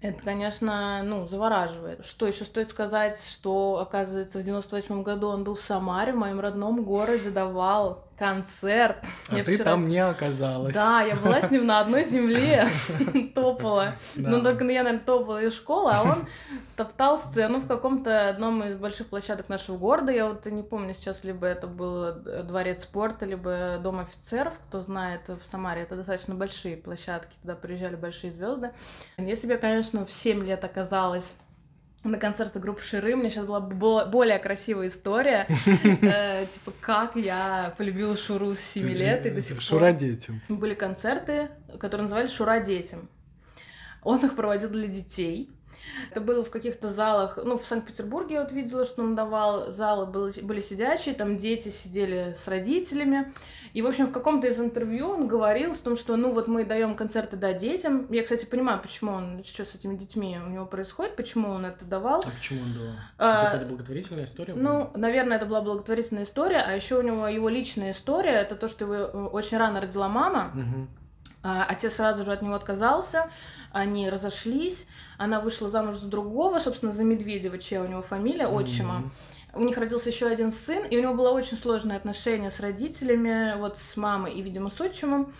[0.00, 2.04] это, конечно, ну, завораживает.
[2.04, 6.40] Что еще стоит сказать, что, оказывается, в 98 году он был в Самаре, в моем
[6.40, 8.98] родном городе, давал концерт.
[9.30, 9.64] А я ты вчера...
[9.64, 10.74] там не оказалась.
[10.74, 12.68] Да, я была с ним на одной земле,
[13.34, 13.94] топала.
[14.14, 16.26] Ну, только я, наверное, топала из школы, а он
[16.76, 20.12] топтал сцену в каком-то одном из больших площадок нашего города.
[20.12, 25.22] Я вот не помню сейчас, либо это был дворец спорта, либо дом офицеров, кто знает,
[25.28, 28.72] в Самаре это достаточно большие площадки, туда приезжали большие звезды.
[29.16, 31.36] Если бы я, конечно, в 7 лет оказалась
[32.04, 33.14] на концерте группы Ширы.
[33.14, 35.46] У меня сейчас была более красивая история.
[36.02, 39.62] Э, типа, как я полюбила Шуру с 7 лет и до сих пор.
[39.62, 40.40] Шура детям.
[40.48, 43.08] Были концерты, которые назывались Шура детям.
[44.02, 45.50] Он их проводил для детей.
[46.10, 50.06] Это было в каких-то залах, ну, в Санкт-Петербурге я вот видела, что он давал, залы
[50.06, 53.32] были, были сидячие, там дети сидели с родителями.
[53.72, 56.64] И, в общем, в каком-то из интервью он говорил о том, что, ну, вот мы
[56.64, 58.06] даем концерты, да, детям.
[58.10, 61.84] Я, кстати, понимаю, почему он, что с этими детьми у него происходит, почему он это
[61.84, 62.22] давал.
[62.26, 62.94] А почему он давал?
[63.18, 64.54] А, это какая-то благотворительная история?
[64.54, 64.62] Была?
[64.62, 68.68] Ну, наверное, это была благотворительная история, а еще у него его личная история, это то,
[68.68, 70.52] что его э, очень рано родила мама.
[70.54, 70.88] Угу.
[71.42, 73.30] Отец сразу же от него отказался,
[73.72, 79.04] они разошлись, она вышла замуж за другого, собственно, за Медведева, чья у него фамилия, отчима.
[79.04, 79.60] Mm-hmm.
[79.60, 83.58] У них родился еще один сын, и у него было очень сложное отношение с родителями,
[83.58, 85.32] вот с мамой и, видимо, с отчимом.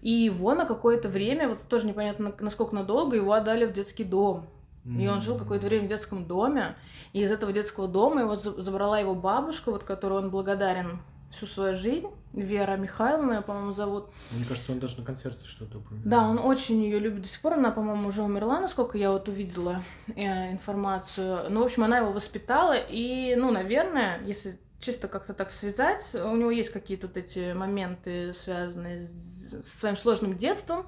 [0.00, 4.48] И его на какое-то время, вот тоже непонятно, насколько надолго, его отдали в детский дом.
[4.84, 6.74] И он жил какое-то время в детском доме,
[7.12, 11.00] и из этого детского дома его забрала его бабушка, вот которой он благодарен
[11.30, 12.08] всю свою жизнь.
[12.32, 14.10] Вера Михайловна, по-моему, зовут.
[14.30, 16.04] Мне кажется, он даже на концерте что-то упоминал.
[16.04, 17.54] Да, он очень ее любит до сих пор.
[17.54, 19.82] Она, по-моему, уже умерла, насколько я вот увидела
[20.16, 21.50] э, информацию.
[21.50, 22.74] Ну, в общем, она его воспитала.
[22.74, 28.32] И, ну, наверное, если чисто как-то так связать, у него есть какие-то вот эти моменты,
[28.34, 30.86] связанные с, с своим сложным детством.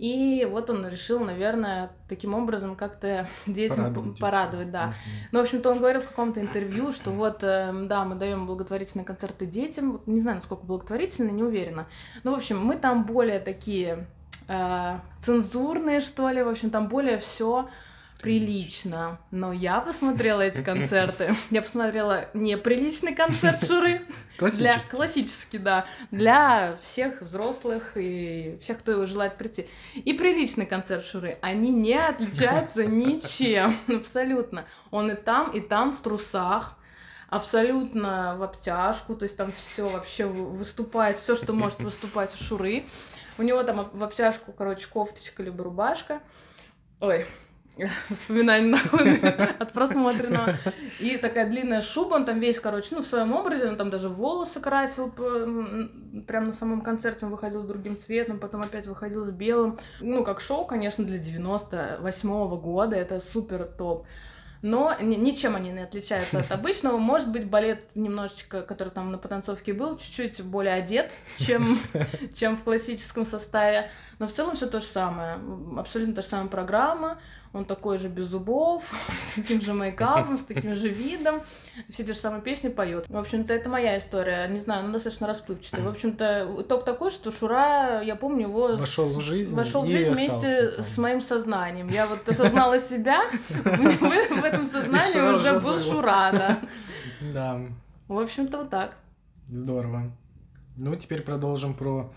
[0.00, 4.84] И вот он решил, наверное, таким образом как-то детям порадовать, порадовать да.
[4.84, 5.28] Uh-huh.
[5.32, 9.04] Ну, в общем-то, он говорил в каком-то интервью, что вот, э, да, мы даем благотворительные
[9.04, 9.92] концерты детям.
[9.92, 11.86] Вот не знаю, насколько благотворительные, не уверена.
[12.24, 14.06] Ну, в общем, мы там более такие
[14.48, 16.42] э, цензурные, что ли.
[16.42, 17.68] В общем, там более все
[18.20, 19.18] прилично.
[19.30, 21.34] Но я посмотрела эти концерты.
[21.50, 24.02] Я посмотрела неприличный концерт Шуры.
[24.38, 24.62] Классический.
[24.62, 25.86] Для, классический, да.
[26.10, 29.66] Для всех взрослых и всех, кто желает прийти.
[29.94, 31.38] И приличный концерт Шуры.
[31.40, 33.76] Они не отличаются ничем.
[33.88, 34.64] Абсолютно.
[34.90, 36.76] Он и там, и там в трусах
[37.28, 42.84] абсолютно в обтяжку, то есть там все вообще выступает, все, что может выступать у Шуры.
[43.38, 46.20] У него там в обтяжку, короче, кофточка либо рубашка.
[47.00, 47.24] Ой,
[48.10, 49.18] воспоминаний нахуй
[49.58, 50.54] от просмотренного.
[50.98, 54.08] И такая длинная шуба, он там весь, короче, ну, в своем образе, он там даже
[54.08, 59.78] волосы красил, прямо на самом концерте он выходил другим цветом, потом опять выходил с белым.
[60.00, 64.06] Ну, как шоу, конечно, для 98-го года, это супер топ
[64.62, 66.98] но ничем они не отличаются от обычного.
[66.98, 71.78] Может быть, балет немножечко, который там на потанцовке был, чуть-чуть более одет, чем,
[72.34, 73.88] чем в классическом составе.
[74.18, 75.38] Но в целом все то же самое.
[75.78, 77.18] Абсолютно та же самая программа.
[77.52, 78.84] Он такой же без зубов,
[79.18, 81.40] с таким же мейкапом, с таким же видом.
[81.88, 83.08] Все те же самые песни поет.
[83.08, 84.46] В общем-то, это моя история.
[84.46, 85.84] Не знаю, она достаточно расплывчатая.
[85.84, 88.76] В общем-то, итог такой, что Шура, я помню его...
[88.76, 89.56] Вошел в жизнь.
[89.56, 91.88] Вошел в жизнь вместе с моим сознанием.
[91.88, 96.60] Я вот осознала себя, в этом сознании уже был Шура, да.
[97.34, 97.60] Да.
[98.08, 98.96] В общем-то, вот так.
[99.48, 100.10] Здорово.
[100.76, 102.10] Ну, теперь продолжим про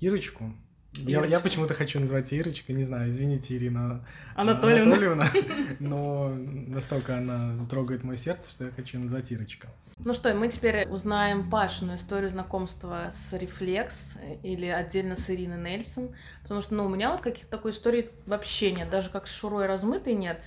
[0.00, 0.52] Ирочку.
[0.94, 4.96] Я, я почему-то хочу называть Ирочкой, не знаю, извините, Ирина Анатольевна.
[4.96, 5.26] Анатольевна,
[5.78, 9.68] но настолько она трогает мое сердце, что я хочу назвать Ирочка.
[10.04, 16.14] Ну что, мы теперь узнаем Пашину историю знакомства с Рефлекс или отдельно с Ириной Нельсон,
[16.42, 19.66] потому что, ну, у меня вот каких-то такой историй вообще нет, даже как с Шурой
[19.66, 20.40] размытой нет.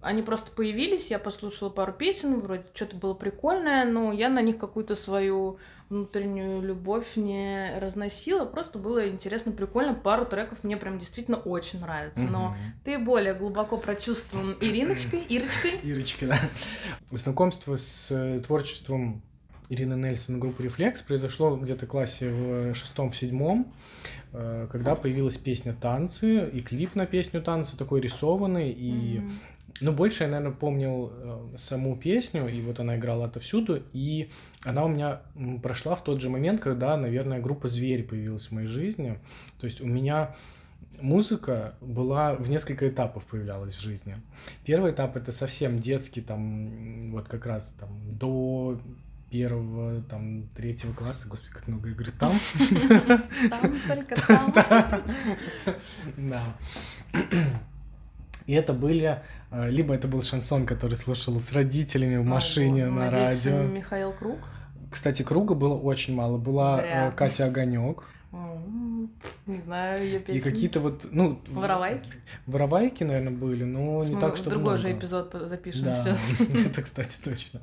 [0.00, 4.56] Они просто появились, я послушала пару песен, вроде что-то было прикольное, но я на них
[4.56, 5.58] какую-то свою
[5.90, 12.22] внутреннюю любовь не разносила, просто было интересно, прикольно, пару треков мне прям действительно очень нравится,
[12.22, 15.72] но ты более глубоко прочувствован Ириночкой, Ирочкой.
[15.82, 16.40] Ирочкой, да.
[17.10, 19.20] Знакомство с э, творчеством
[19.68, 23.72] Ирины Нельсон группы «Рефлекс» произошло где-то в классе в шестом, в седьмом,
[24.32, 29.30] э, когда появилась песня «Танцы» и клип на песню «Танцы» такой рисованный, и mm-hmm.
[29.80, 34.30] Ну, больше я, наверное, помнил э, саму песню, и вот она играла отовсюду, и
[34.64, 35.22] она у меня
[35.62, 39.18] прошла в тот же момент, когда, наверное, группа «Зверь» появилась в моей жизни.
[39.58, 40.34] То есть у меня
[41.00, 44.16] музыка была в несколько этапов появлялась в жизни.
[44.64, 48.78] Первый этап это совсем детский, там вот как раз там до
[49.30, 52.32] первого, там, третьего класса, господи, как много говорю, там.
[53.50, 54.54] Там, только там.
[56.16, 56.42] Да.
[58.46, 62.94] И это были, э, либо это был шансон, который слушал с родителями в машине Ого,
[62.94, 63.62] на надеюсь, радио.
[63.62, 64.38] Михаил Круг?
[64.90, 66.38] Кстати, Круга было очень мало.
[66.38, 67.08] Была Зря.
[67.08, 68.04] Э, Катя Огонек.
[69.46, 70.38] Не знаю, ее песни.
[70.38, 71.40] И какие-то вот, ну...
[71.48, 72.08] Воровайки?
[72.46, 74.78] Воровайки, наверное, были, но не так, что Другой много.
[74.78, 76.40] же эпизод запишем да, сейчас.
[76.66, 77.60] это, кстати, точно.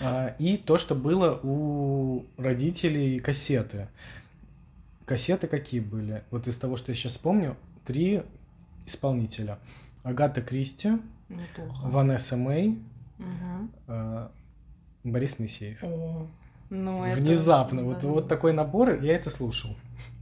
[0.00, 3.88] А, и то, что было у родителей кассеты.
[5.06, 6.22] Кассеты какие были?
[6.30, 8.22] Вот из того, что я сейчас помню, три
[8.84, 9.58] исполнителя.
[10.04, 10.92] Агата Кристи,
[11.28, 11.88] Неплохо.
[11.88, 12.78] Ванесса Мэй,
[13.18, 13.70] угу.
[13.88, 14.28] э,
[15.02, 15.82] Борис Моисеев.
[15.82, 16.28] О,
[16.70, 17.80] ну Внезапно.
[17.80, 17.88] Это...
[17.88, 19.76] Вот, вот такой набор, я это слушал.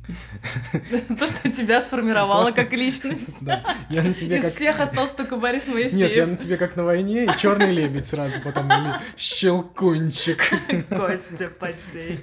[1.18, 3.37] То, что тебя сформировало как личность.
[3.40, 3.64] Да.
[3.90, 4.53] Я на тебе Из как...
[4.53, 5.92] всех остался только Борис Моисеев.
[5.92, 10.42] Нет, я на тебе как на войне, и черный лебедь сразу потом, или щелкунчик.
[10.88, 12.21] Костя Потей.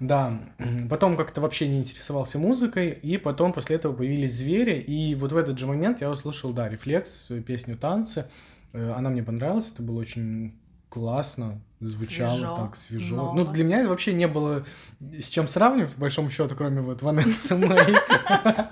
[0.00, 0.40] Да,
[0.90, 5.36] потом как-то вообще не интересовался музыкой, и потом после этого появились звери, и вот в
[5.36, 8.26] этот же момент я услышал, да, «Рефлекс», песню «Танцы»,
[8.72, 10.54] э, она мне понравилась, это было очень
[10.88, 13.16] классно, звучало свежо, так свежо.
[13.16, 13.34] Ново.
[13.34, 14.64] Ну, для меня вообще не было
[15.00, 17.94] с чем сравнивать, по большому счету, кроме вот Ванессы Мэй.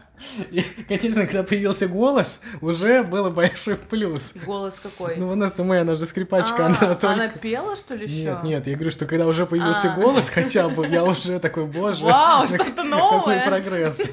[0.51, 4.37] И, конечно, когда появился голос, уже было большой плюс.
[4.45, 5.17] Голос какой?
[5.17, 7.13] Ну, Ванесса Мэй, она же скрипачка, а, она только...
[7.13, 8.25] Она пела, что ли, еще?
[8.25, 9.97] Нет, нет, я говорю, что когда уже появился а.
[9.97, 13.39] голос хотя бы, я уже такой, боже, Вау, что-то новое!
[13.39, 14.11] Какой прогресс.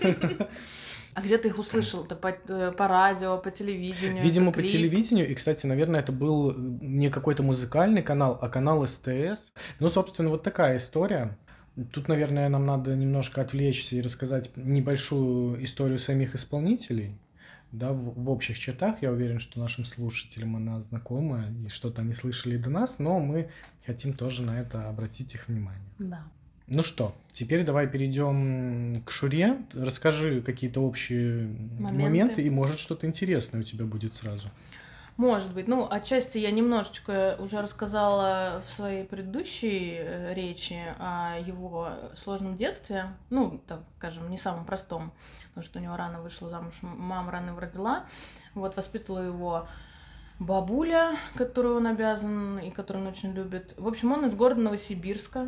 [1.16, 2.04] А где ты их услышал?
[2.04, 4.24] Это по, э, по радио, по телевидению?
[4.24, 5.30] Видимо, по телевидению.
[5.30, 9.52] И, кстати, наверное, это был не какой-то музыкальный канал, а канал СТС.
[9.80, 11.38] Ну, собственно, вот такая история.
[11.92, 17.18] Тут, наверное, нам надо немножко отвлечься и рассказать небольшую историю самих исполнителей.
[17.72, 22.14] Да, в, в общих чертах я уверен, что нашим слушателям она знакома, и что-то они
[22.14, 23.50] слышали до нас, но мы
[23.84, 25.90] хотим тоже на это обратить их внимание.
[25.98, 26.24] Да.
[26.68, 29.58] Ну что, теперь давай перейдем к Шуре.
[29.74, 34.50] Расскажи какие-то общие моменты, моменты и, может, что-то интересное у тебя будет сразу.
[35.18, 35.68] Может быть.
[35.68, 43.14] Ну, отчасти я немножечко уже рассказала в своей предыдущей э, речи о его сложном детстве.
[43.30, 45.12] Ну, так скажем, не самом простом,
[45.50, 48.06] потому что у него рано вышла замуж, мама рано его родила.
[48.56, 49.68] Вот, воспитывала его
[50.40, 53.76] бабуля, которую он обязан и которую он очень любит.
[53.78, 55.48] В общем, он из города Новосибирска,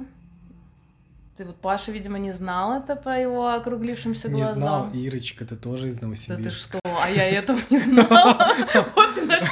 [1.38, 4.56] ты вот Паша, видимо, не знал это по его округлившимся глазам.
[4.56, 6.43] Не знал, Ирочка, ты тоже из Новосибирска.
[6.43, 8.38] Да ты что, а я этого не знала.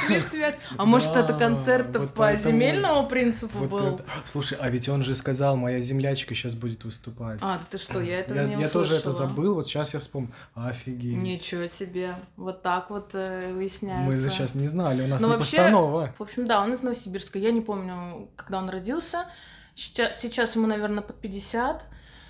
[0.08, 0.54] Нашли связь.
[0.76, 4.00] А может, это концерт по земельному принципу был?
[4.24, 7.40] Слушай, а ведь он же сказал, моя землячка сейчас будет выступать.
[7.42, 8.60] А, ты что, я этого не.
[8.60, 10.30] Я тоже это забыл, вот сейчас я вспомнил.
[10.54, 11.16] Офигеть.
[11.16, 12.14] Ничего себе.
[12.36, 14.04] Вот так вот э, выясняется.
[14.04, 16.12] Мы сейчас не знали, у нас не постанова.
[16.18, 17.38] В общем, да, он из Новосибирска.
[17.38, 19.26] Я не помню, когда он родился.
[19.74, 21.86] Сейчас, сейчас ему, наверное, под 50.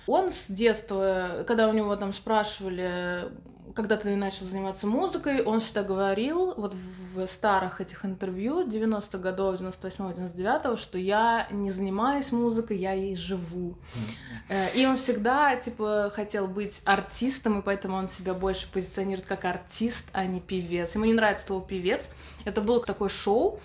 [0.07, 3.31] Он с детства, когда у него там спрашивали,
[3.75, 6.73] когда ты начал заниматься музыкой, он всегда говорил, вот
[7.13, 13.75] в старых этих интервью 90-х годов, 98-99, что я не занимаюсь музыкой, я ей живу.
[14.49, 14.75] Mm.
[14.75, 20.05] И он всегда, типа, хотел быть артистом, и поэтому он себя больше позиционирует как артист,
[20.13, 20.95] а не певец.
[20.95, 22.07] Ему не нравится слово «певец».
[22.45, 23.59] Это было такое шоу,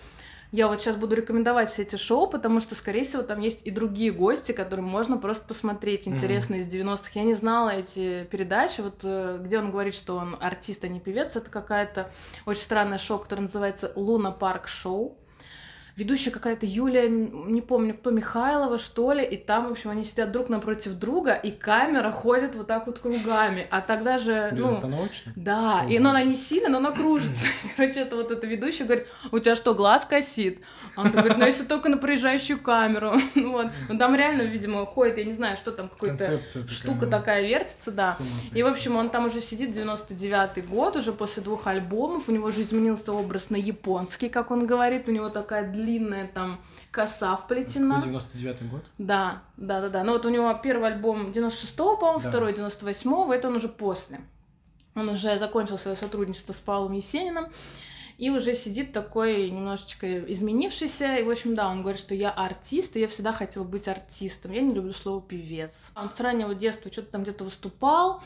[0.52, 3.70] я вот сейчас буду рекомендовать все эти шоу, потому что, скорее всего, там есть и
[3.70, 6.66] другие гости, которым можно просто посмотреть интересные mm-hmm.
[6.66, 7.10] из 90-х.
[7.14, 10.98] Я не знала эти передачи, вот э, где он говорит, что он артист, а не
[10.98, 11.36] певец.
[11.36, 12.10] Это какая-то
[12.46, 15.16] очень странное шоу, которое называется Луна Парк Шоу.
[15.96, 20.32] Ведущая какая-то Юлия, не помню кто, Михайлова, что ли, и там, в общем, они сидят
[20.32, 24.48] друг напротив друга, и камера ходит вот так вот кругами, а тогда же...
[24.52, 25.32] Ну, Безостановочно?
[25.36, 27.46] да, и, но она не сильно, но она кружится.
[27.76, 30.58] Короче, это вот эта ведущая говорит, у тебя что, глаз косит?
[30.96, 33.14] А он говорит, ну если только на проезжающую камеру.
[33.40, 37.46] Ну вот, ну там реально, видимо, ходит, я не знаю, что там, какая-то штука такая
[37.46, 38.16] вертится, да.
[38.54, 42.50] И, в общем, он там уже сидит, 99-й год, уже после двух альбомов, у него
[42.50, 45.79] же изменился образ на японский, как он говорит, у него такая длинная
[46.34, 48.02] там коса вплетена.
[48.04, 48.84] 99-й год?
[48.98, 50.04] Да, да, да, да.
[50.04, 52.28] Ну вот у него первый альбом 96-го, по-моему, да.
[52.28, 54.20] второй 98-го, это он уже после.
[54.94, 57.46] Он уже закончил свое сотрудничество с Павлом Есениным
[58.20, 61.16] и уже сидит такой немножечко изменившийся.
[61.16, 64.52] И, в общем, да, он говорит, что я артист, и я всегда хотел быть артистом.
[64.52, 65.90] Я не люблю слово певец.
[65.96, 68.22] Он с раннего детства что-то там где-то выступал,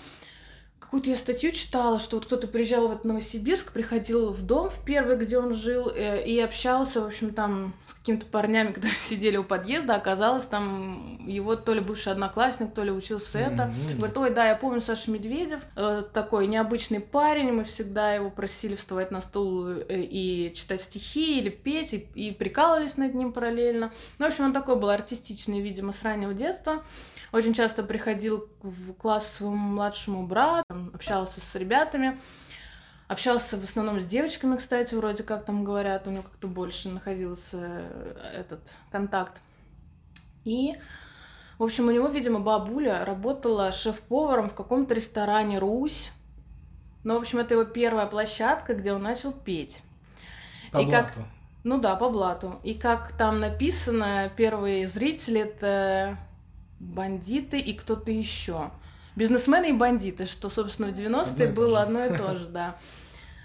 [0.85, 4.85] какую-то я статью читала, что вот кто-то приезжал в этот Новосибирск, приходил в дом в
[4.85, 9.37] первый, где он жил, э, и общался, в общем, там с какими-то парнями, которые сидели
[9.37, 13.55] у подъезда, оказалось, там его то ли бывший одноклассник, то ли учился mm-hmm.
[13.55, 13.75] это.
[13.97, 18.77] Говорит, ой, да, я помню Саша Медведев, э, такой необычный парень, мы всегда его просили
[18.77, 23.91] вставать на стул э, и читать стихи или петь, и, и прикалывались над ним параллельно.
[24.19, 26.85] Ну, в общем, он такой был артистичный, видимо, с раннего детства.
[27.35, 32.21] Очень часто приходил в класс своему младшему брату, общался с ребятами.
[33.09, 37.59] Общался в основном с девочками, кстати, вроде как там говорят, у него как-то больше находился
[37.61, 38.61] э, этот
[38.93, 39.41] контакт.
[40.45, 40.77] И,
[41.59, 46.13] в общем, у него, видимо, бабуля работала шеф-поваром в каком-то ресторане «Русь».
[47.03, 49.83] Ну, в общем, это его первая площадка, где он начал петь.
[50.71, 51.09] По и блату.
[51.17, 51.25] как
[51.65, 52.61] Ну да, по блату.
[52.63, 56.17] И как там написано, первые зрители это
[56.81, 58.71] бандиты и кто-то еще.
[59.17, 62.77] Бизнесмены и бандиты, что, собственно, в 90-е было одно и то же, да.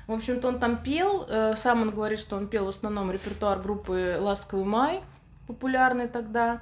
[0.08, 3.60] В общем-то, он там пел, э, сам он говорит, что он пел в основном репертуар
[3.60, 5.02] группы «Ласковый май»,
[5.46, 6.62] популярный тогда,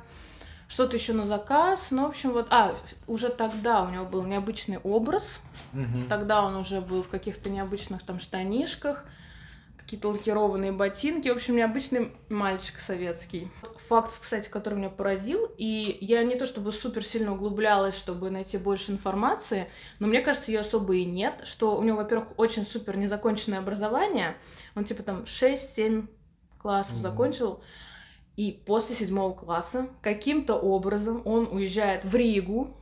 [0.67, 2.75] что-то еще на заказ, ну, в общем, вот, а,
[3.07, 5.39] уже тогда у него был необычный образ,
[5.73, 6.07] угу.
[6.09, 9.05] тогда он уже был в каких-то необычных там штанишках,
[9.87, 11.29] какие-то лакированные ботинки.
[11.29, 13.49] В общем, необычный мальчик советский.
[13.87, 18.57] Факт, кстати, который меня поразил, и я не то чтобы супер сильно углублялась, чтобы найти
[18.57, 19.69] больше информации,
[19.99, 24.35] но мне кажется, ее особо и нет, что у него, во-первых, очень супер незаконченное образование,
[24.75, 26.09] он типа там 6-7
[26.57, 27.01] классов mm-hmm.
[27.01, 27.61] закончил,
[28.35, 32.75] и после седьмого класса каким-то образом он уезжает в Ригу,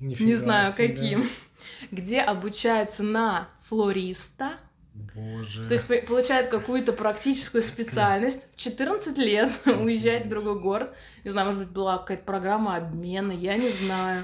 [0.00, 0.88] Нифига не знаю себе.
[0.88, 1.24] каким,
[1.90, 4.58] где обучается на флориста,
[4.94, 5.68] Боже.
[5.68, 10.94] То есть получает какую-то практическую специальность, в 14 лет уезжает в другой город.
[11.24, 14.22] Не знаю, может быть, была какая-то программа обмена, я не знаю,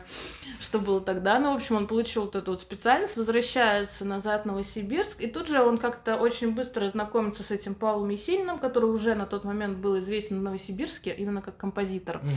[0.61, 1.39] что было тогда.
[1.39, 5.49] Но, в общем, он получил вот эту вот специальность, возвращается назад в Новосибирск, и тут
[5.49, 9.79] же он как-то очень быстро знакомится с этим Павлом Есениным, который уже на тот момент
[9.79, 12.19] был известен в Новосибирске, именно как композитор.
[12.19, 12.29] Угу.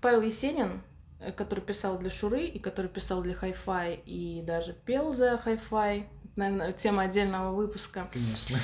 [0.00, 0.80] Павел Есенин,
[1.20, 6.04] э, который писал для Шуры и который писал для Hi-Fi и даже пел за Hi-Fi,
[6.40, 8.08] наверное, тема отдельного выпуска.
[8.12, 8.58] Конечно.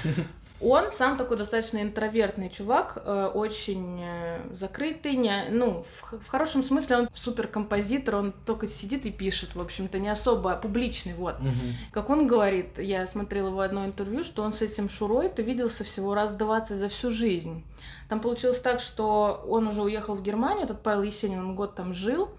[0.61, 6.63] Он сам такой достаточно интровертный чувак, э, очень э, закрытый, не, ну, в, в хорошем
[6.63, 11.39] смысле он супер композитор, он только сидит и пишет, в общем-то, не особо публичный, вот.
[11.41, 11.51] Угу.
[11.93, 16.15] Как он говорит, я смотрела его одно интервью, что он с этим Шурой-то виделся всего
[16.15, 17.63] раз 20 за всю жизнь.
[18.09, 21.93] Там получилось так, что он уже уехал в Германию, этот Павел Есенин, он год там
[21.93, 22.31] жил,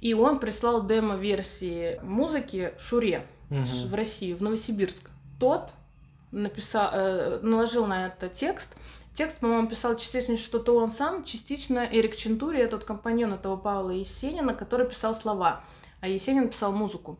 [0.00, 3.88] и он прислал демо-версии музыки Шуре угу.
[3.88, 5.10] в Россию, в Новосибирск.
[5.38, 5.72] Тот
[6.32, 8.76] написал, э, наложил на это текст.
[9.14, 14.54] Текст, по-моему, писал частично что-то он сам, частично Эрик Чентури, этот компаньон этого Павла Есенина,
[14.54, 15.64] который писал слова,
[16.00, 17.18] а Есенин писал музыку.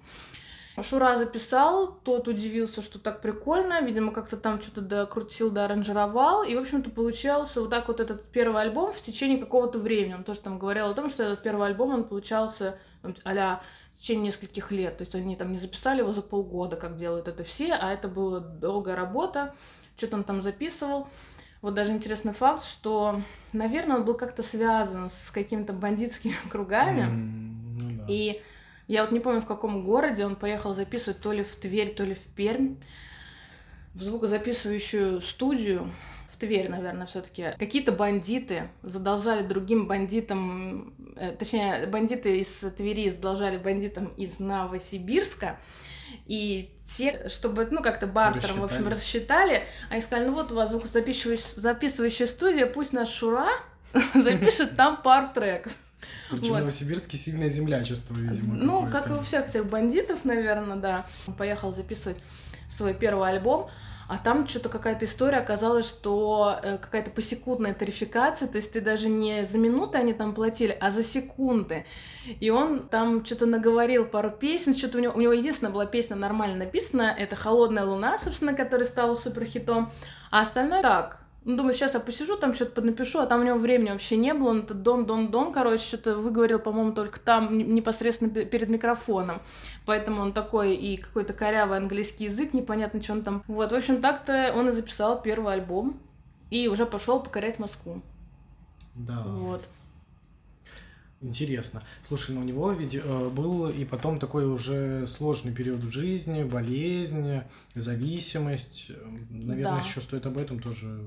[0.82, 6.58] Шура записал, тот удивился, что так прикольно, видимо, как-то там что-то докрутил, доаранжировал, и, в
[6.58, 10.14] общем-то, получался вот так вот этот первый альбом в течение какого-то времени.
[10.14, 12.78] Он тоже там говорил о том, что этот первый альбом, он получался
[13.24, 14.98] а в течение нескольких лет.
[14.98, 18.08] То есть они там не записали его за полгода, как делают это все, а это
[18.08, 19.54] была долгая работа,
[19.96, 21.08] что-то он там записывал.
[21.62, 23.20] Вот даже интересный факт, что,
[23.52, 27.02] наверное, он был как-то связан с какими-то бандитскими кругами.
[27.02, 28.04] Mm, ну да.
[28.08, 28.40] И
[28.88, 32.02] я вот не помню, в каком городе он поехал записывать, то ли в Тверь, то
[32.02, 32.76] ли в Пермь,
[33.94, 35.92] в звукозаписывающую студию.
[36.40, 37.52] Тверь, наверное, все-таки.
[37.58, 45.58] Какие-то бандиты задолжали другим бандитам, э, точнее, бандиты из Твери задолжали бандитам из Новосибирска.
[46.26, 50.70] И те, чтобы, ну, как-то бартером, в общем, рассчитали, они сказали, ну вот у вас
[50.70, 53.50] звукозаписывающая записывающая студия, пусть наш Шура
[54.14, 55.68] запишет там пар трек.
[56.30, 56.58] Причем вот.
[56.60, 58.54] Новосибирске сильное землячество, видимо.
[58.54, 61.06] Ну, как и у всех этих бандитов, наверное, да.
[61.26, 62.16] Он поехал записывать
[62.70, 63.68] свой первый альбом.
[64.10, 69.08] А там что-то какая-то история оказалась, что э, какая-то посекундная тарификация, то есть ты даже
[69.08, 71.86] не за минуты они там платили, а за секунды.
[72.40, 76.16] И он там что-то наговорил пару песен, что-то у него, у него единственная была песня
[76.16, 79.92] нормально написана, это «Холодная луна», собственно, которая стала суперхитом,
[80.32, 83.56] а остальное так, ну, думаю, сейчас я посижу, там что-то поднапишу, а там у него
[83.56, 84.50] времени вообще не было.
[84.50, 89.40] Он этот дон, дон, дон, короче, что-то выговорил, по-моему, только там непосредственно перед микрофоном.
[89.86, 93.42] Поэтому он такой и какой-то корявый английский язык, непонятно, что он там.
[93.46, 95.98] Вот, в общем, так-то он и записал первый альбом
[96.50, 98.02] и уже пошел покорять Москву.
[98.94, 99.22] Да.
[99.24, 99.66] Вот.
[101.22, 101.82] Интересно.
[102.08, 106.44] Слушай, ну у него ведь э, был и потом такой уже сложный период в жизни,
[106.44, 107.42] болезнь,
[107.74, 108.90] зависимость.
[109.28, 109.86] Наверное, Да.
[109.86, 110.98] еще стоит об этом тоже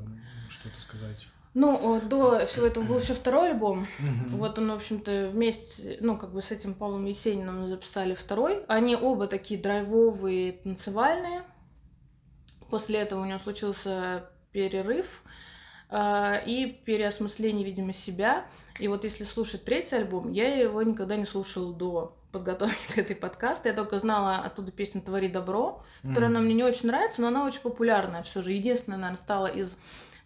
[0.50, 1.28] что-то сказать.
[1.56, 3.88] Ну, э, до всего этого был еще второй альбом.
[4.00, 4.38] Мгм.
[4.38, 8.64] Вот он, в общем-то, вместе, ну, как бы с этим Павлом Есениным записали второй.
[8.68, 11.44] Они оба такие драйвовые, танцевальные.
[12.70, 15.24] После этого у него случился перерыв
[15.96, 18.46] и переосмысление, видимо, себя.
[18.80, 23.16] И вот если слушать третий альбом, я его никогда не слушала до подготовки к этой
[23.16, 23.68] подкасту.
[23.68, 26.38] Я только знала оттуда песню «Твори добро», которая Мгм.
[26.38, 28.52] она мне не очень нравится, но она очень популярная все же.
[28.54, 29.78] Единственная, наверное, стала из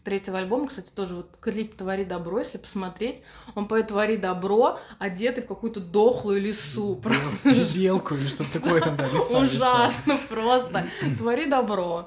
[0.07, 3.21] третьего альбома, кстати, тоже вот клип «Твори добро», если посмотреть,
[3.55, 6.95] он поет «Твори добро», одетый в какую-то дохлую лису.
[6.95, 9.03] Просто Бе- Белку или что-то такое там, да,
[9.37, 10.85] ужасно просто.
[11.17, 12.05] «Твори добро».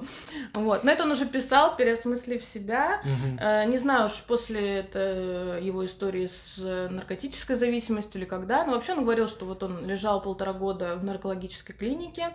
[0.55, 0.83] Вот.
[0.83, 3.01] Но это он уже писал, переосмыслив себя.
[3.39, 8.71] Э, Не знаю уж после это его истории с э, наркотической зависимостью или когда, но
[8.73, 12.31] вообще он говорил, что вот он лежал полтора года в наркологической клинике.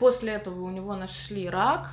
[0.00, 1.90] После этого у него нашли рак,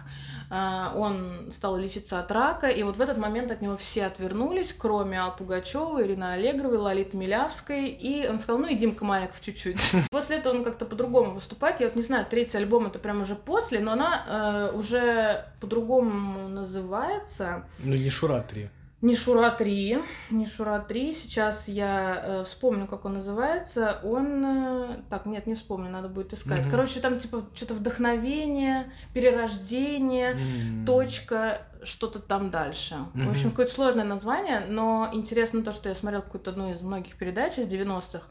[0.95, 5.19] он стал лечиться от рака, и вот в этот момент от него все отвернулись, кроме
[5.19, 9.79] Ал Пугачева, Ирины Аллегровой, Лолиты Милявской, и он сказал, ну и Димка Маликов чуть-чуть.
[10.11, 13.35] После этого он как-то по-другому выступает, я вот не знаю, третий альбом это прям уже
[13.35, 17.65] после, но она э, уже по-другому называется.
[17.79, 18.69] Ну, не Шура 3.
[19.03, 19.99] Не Шура 3,
[20.31, 21.13] не Шура 3.
[21.13, 23.99] Сейчас я э, вспомню, как он называется.
[24.01, 24.45] Он...
[24.45, 26.61] э, так, нет, не вспомню, надо будет искать.
[26.61, 26.71] Мгм.
[26.71, 30.85] Короче, там типа что-то вдохновение, перерождение, М.
[30.85, 32.95] точка, что-то там дальше.
[33.13, 37.17] В общем, какое-то сложное название, но интересно то, что я смотрела какую-то одну из многих
[37.17, 38.21] передач из 90-х,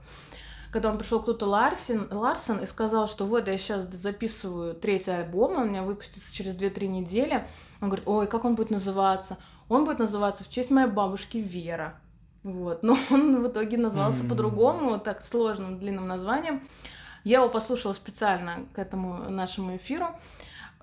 [0.71, 5.53] когда он пришел кто-то Ларсен, Ларсон и сказал, что вот я сейчас записываю третий альбом,
[5.53, 7.47] он у меня выпустится через 2-3 недели.
[7.83, 9.37] Он говорит, ой, как он будет называться?
[9.69, 12.01] Он будет называться в честь моей бабушки Вера.
[12.43, 12.83] Вот.
[12.83, 14.29] Но он в итоге назвался М.
[14.29, 16.63] по-другому, так сложным, длинным названием.
[17.25, 20.09] Я его послушала специально к этому нашему эфиру.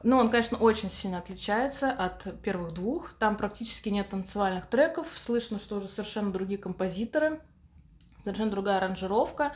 [0.01, 3.13] Но он, конечно, очень сильно отличается от первых двух.
[3.19, 5.07] Там практически нет танцевальных треков.
[5.13, 7.41] Слышно, что уже совершенно другие композиторы,
[8.23, 9.53] совершенно другая аранжировка.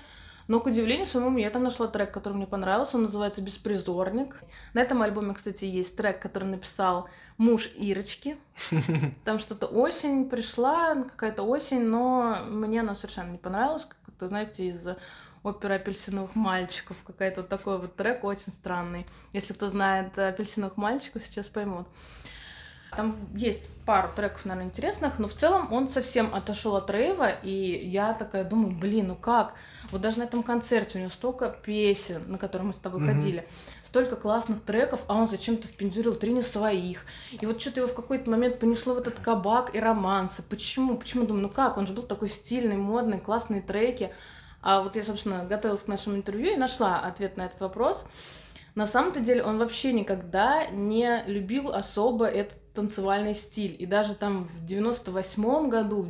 [0.48, 2.98] Но, к удивлению своему, я там нашла трек, который мне понравился.
[2.98, 4.44] Он называется «Беспризорник».
[4.74, 8.38] На этом альбоме, кстати, есть трек, который написал муж Ирочки.
[9.24, 13.86] Там что-то осень пришла, какая-то осень, но мне она совершенно не понравилась.
[14.06, 14.88] Как-то, знаете, из
[15.44, 16.98] оперы апельсиновых мальчиков.
[17.06, 19.06] Какой-то вот такой вот трек очень странный.
[19.34, 21.88] Если кто знает апельсиновых мальчиков, сейчас поймут.
[22.96, 27.88] Там есть пару треков, наверное, интересных, но в целом он совсем отошел от рейва, и
[27.88, 29.54] я такая думаю, блин, ну как?
[29.92, 33.14] Вот даже на этом концерте у него столько песен, на которые мы с тобой Мгм.
[33.14, 33.48] ходили,
[33.84, 37.06] столько классных треков, а он зачем-то впендюрил три не своих.
[37.32, 40.42] И вот что-то его в какой-то момент понесло в этот кабак и романсы.
[40.44, 40.98] Почему?
[40.98, 41.26] Почему?
[41.26, 41.78] Думаю, ну как?
[41.78, 44.12] Он же был такой стильный, модный, классные треки.
[44.62, 48.06] А вот я, собственно, готовилась к нашему интервью и нашла ответ на этот вопрос.
[48.76, 53.76] На самом-то деле он вообще никогда не любил особо этот танцевальный стиль.
[53.80, 56.10] И даже там в 98 году, в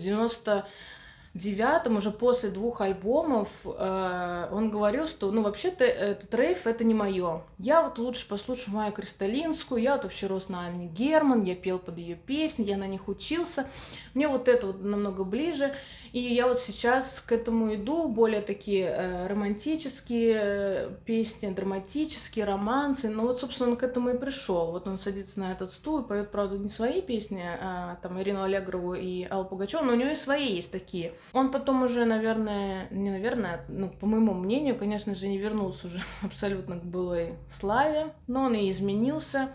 [1.36, 6.94] 99-м, уже после двух альбомов, э, он говорил, что, ну, вообще-то этот рейв— это не
[6.94, 7.42] мое.
[7.58, 11.80] Я вот лучше послушаю Майю Кристалинскую, я вот вообще рос на Анне Герман, я пел
[11.80, 13.68] под ее песни, я на них учился.
[14.14, 15.74] Мне вот это вот намного ближе.
[16.12, 23.10] И я вот сейчас к этому иду, более такие э, романтические э, песни, драматические, романсы.
[23.10, 24.70] Ну вот, собственно, он к этому и пришел.
[24.70, 28.44] Вот он садится на этот стул и поет, правда, не свои песни, а там Ирину
[28.44, 31.16] Аллегрову и Аллу Пугачеву, но у него и свои есть такие.
[31.32, 36.00] Он потом уже, наверное, не наверное, ну, по моему мнению, конечно же, не вернулся уже
[36.22, 39.54] абсолютно к былой славе, но он и изменился.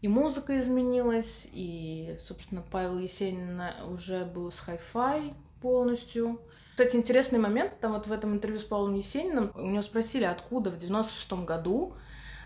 [0.00, 6.40] И музыка изменилась, и, собственно, Павел Есенин уже был с хай-фай полностью.
[6.70, 10.70] Кстати, интересный момент, там вот в этом интервью с Павлом Есениным, у него спросили, откуда
[10.70, 11.92] в 96 году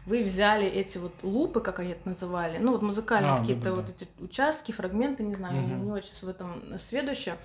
[0.05, 3.83] вы взяли эти вот лупы, как они это называли, ну вот музыкальные А, какие-то да-да-да.
[3.83, 5.85] вот эти участки, фрагменты, не знаю, Мгм.
[5.85, 7.37] не очень в этом сведущая.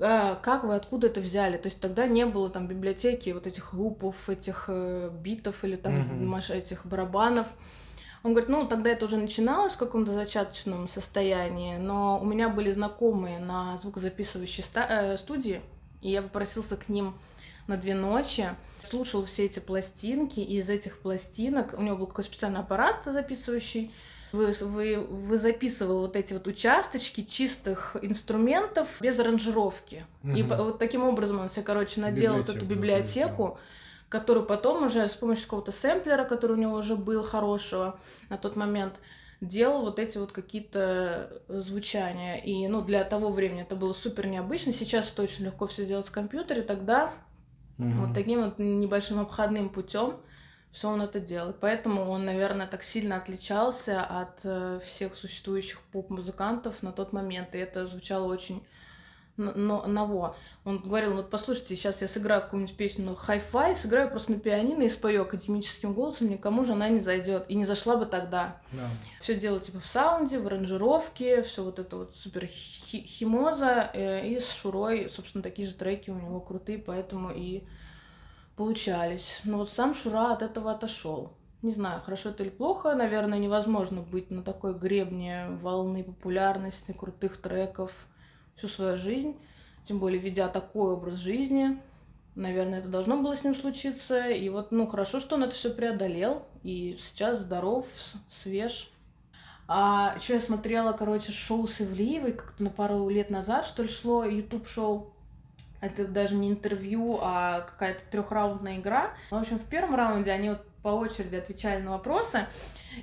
[0.00, 1.56] А, Как вы откуда это взяли?
[1.56, 5.94] То есть тогда не было там библиотеки вот этих лупов, этих э, битов или там
[6.26, 7.46] маш- этих барабанов.
[8.22, 12.72] Он говорит, ну, тогда это уже начиналось в каком-то зачаточном состоянии, но у меня были
[12.72, 15.60] знакомые на звукозаписывающей ста- студии,
[16.02, 17.16] и я попросился к ним
[17.68, 18.48] на две ночи,
[18.88, 23.92] слушал все эти пластинки, и из этих пластинок у него был такой специальный аппарат записывающий,
[24.36, 30.04] вы, вы, вы записывал вот эти вот участочки чистых инструментов без аранжировки.
[30.22, 30.32] Угу.
[30.32, 33.58] И вот таким образом он себе, короче, наделал вот эту библиотеку,
[34.08, 38.54] которую потом уже с помощью какого-то сэмплера, который у него уже был хорошего на тот
[38.54, 39.00] момент,
[39.40, 42.36] делал вот эти вот какие-то звучания.
[42.36, 44.72] И, ну, для того времени это было супер необычно.
[44.72, 46.62] Сейчас это очень легко все сделать с компьютера.
[46.62, 47.12] Тогда
[47.78, 47.88] угу.
[47.88, 50.14] вот таким вот небольшим обходным путем
[50.72, 51.54] все он это делал.
[51.58, 57.54] Поэтому он, наверное, так сильно отличался от э, всех существующих поп-музыкантов на тот момент.
[57.54, 58.62] И это звучало очень
[59.36, 60.36] но, ново.
[60.64, 64.88] Он говорил, вот послушайте, сейчас я сыграю какую-нибудь песню хай-фай, сыграю просто на пианино и
[64.88, 68.60] спою академическим голосом, никому же она не зайдет и не зашла бы тогда.
[68.72, 68.88] Да.
[69.20, 74.40] Все дело типа в саунде, в аранжировке, все вот это вот супер химоза, э, и
[74.40, 77.64] с Шурой, собственно, такие же треки у него крутые, поэтому и
[78.56, 79.40] получались.
[79.44, 81.32] Но вот сам Шура от этого отошел.
[81.62, 87.38] Не знаю, хорошо это или плохо, наверное, невозможно быть на такой гребне волны популярности, крутых
[87.38, 88.06] треков
[88.56, 89.36] всю свою жизнь,
[89.84, 91.80] тем более ведя такой образ жизни.
[92.34, 94.28] Наверное, это должно было с ним случиться.
[94.28, 96.42] И вот, ну, хорошо, что он это все преодолел.
[96.62, 97.86] И сейчас здоров,
[98.30, 98.90] свеж.
[99.68, 103.88] А еще я смотрела, короче, шоу с Ивлеевой, как-то на пару лет назад, что ли,
[103.88, 105.15] шло YouTube-шоу.
[105.86, 109.14] Это даже не интервью, а какая-то трехраундная игра.
[109.30, 112.46] В общем, в первом раунде они вот по очереди отвечали на вопросы,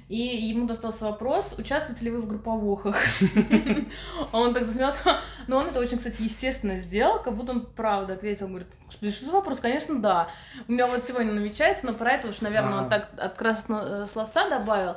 [0.07, 2.95] и ему достался вопрос, участвуете ли вы в групповухах.
[4.31, 5.19] А он так засмеялся.
[5.47, 8.47] Но он это очень, кстати, естественно сделал, как будто он правда ответил.
[8.47, 9.59] Говорит, что за вопрос?
[9.59, 10.29] Конечно, да.
[10.69, 14.49] У меня вот сегодня намечается, но про это уж, наверное, он так от красного словца
[14.49, 14.95] добавил.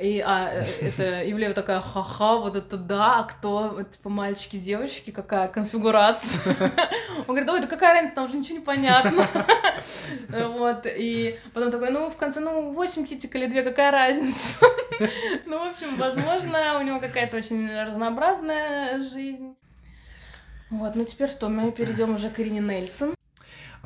[0.00, 5.10] И а, э, это Ивлеева такая, ха-ха, вот это да, а кто, типа, мальчики, девочки,
[5.10, 6.56] какая конфигурация?
[7.18, 9.26] Он говорит, ой, да какая разница, там уже ничего не понятно.
[10.28, 14.64] Вот, и потом такой, ну, в конце, ну, 8 титик или 2, какая разница?
[15.44, 19.54] Ну, в общем, возможно, у него какая-то очень разнообразная жизнь.
[20.70, 23.14] Вот, ну теперь что, мы перейдем уже к Ирине Нельсон.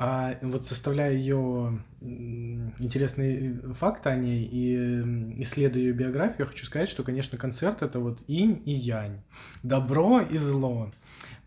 [0.00, 6.88] А вот составляя ее интересные факты о ней и исследуя ее биографию, я хочу сказать,
[6.88, 9.20] что, конечно, концерт это вот инь и янь,
[9.64, 10.92] добро и зло,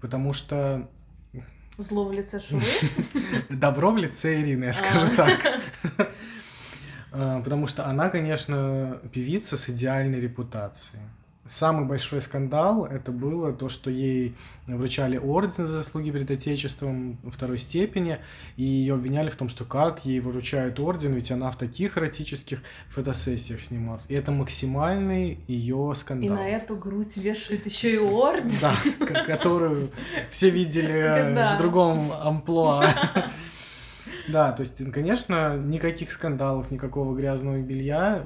[0.01, 0.89] потому что
[1.77, 2.65] Зло в лице Шуры?
[3.49, 5.15] Добро в лице Ирины, я скажу а.
[5.15, 5.61] так.
[7.13, 11.01] А, потому что она, конечно, певица с идеальной репутацией.
[11.47, 14.35] Самый большой скандал это было то, что ей
[14.67, 18.19] вручали орден за заслуги перед Отечеством второй степени,
[18.57, 22.61] и ее обвиняли в том, что как ей вручают орден, ведь она в таких эротических
[22.89, 24.05] фотосессиях снималась.
[24.09, 26.27] И это максимальный ее скандал.
[26.27, 28.51] И на эту грудь вешают еще и орден.
[28.61, 28.77] Да,
[29.25, 29.89] которую
[30.29, 32.85] все видели в другом амплуа.
[34.31, 38.25] Да, то есть, конечно, никаких скандалов, никакого грязного белья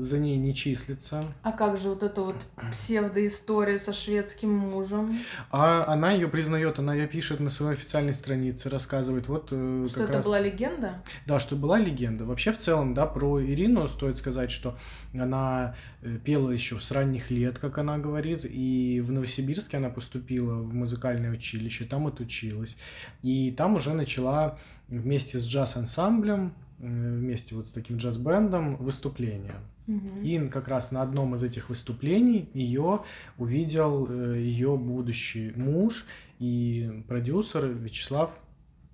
[0.00, 1.24] за ней не числится.
[1.42, 2.36] А как же вот эта вот
[2.72, 5.18] псевдоистория со шведским мужем?
[5.50, 9.48] А она ее признает, она ее пишет на своей официальной странице, рассказывает вот.
[9.52, 10.24] Э, что это раз...
[10.24, 11.02] была легенда?
[11.26, 12.24] Да, что была легенда.
[12.24, 14.76] Вообще в целом, да, про Ирину стоит сказать, что
[15.14, 20.54] она э, пела еще с ранних лет, как она говорит, и в Новосибирске она поступила
[20.54, 22.76] в музыкальное училище, там отучилась,
[23.22, 24.58] и там уже начала
[24.90, 29.54] вместе с джаз-ансамблем, э, вместе вот с таким джаз-бендом выступления.
[29.86, 30.20] Угу.
[30.22, 33.02] И как раз на одном из этих выступлений ее
[33.38, 36.06] увидел э, ее будущий муж
[36.38, 38.30] и продюсер Вячеслав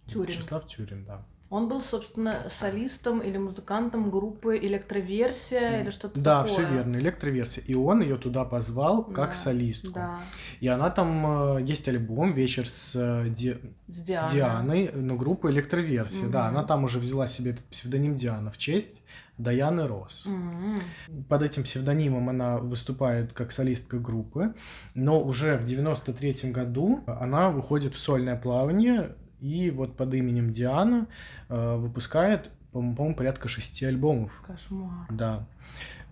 [0.07, 0.27] Тюрин.
[0.27, 1.25] Вячеслав Тюрин, да.
[1.49, 6.57] Он был, собственно, солистом или музыкантом группы Электроверсия или что-то да, такое.
[6.57, 7.63] Да, все верно, Электроверсия.
[7.65, 9.93] И он ее туда позвал как да, солистку.
[9.93, 10.21] Да.
[10.61, 13.57] И она там э, есть альбом Вечер с, э, Ди...
[13.87, 14.29] с, Дианой.
[14.29, 16.25] с Дианой, но группа Электроверсия.
[16.25, 16.33] Угу.
[16.33, 19.05] Да, она там уже взяла себе этот псевдоним Диана в честь
[19.39, 20.27] Даяны Рос.
[20.27, 21.23] Угу.
[21.29, 24.55] Под этим псевдонимом она выступает как солистка группы,
[24.95, 29.15] но уже в 93 году она выходит в сольное плавание
[29.47, 31.07] и вот под именем Диана
[31.49, 34.43] э, выпускает, по-моему, порядка шести альбомов.
[34.47, 35.07] Кошмар.
[35.11, 35.47] Да.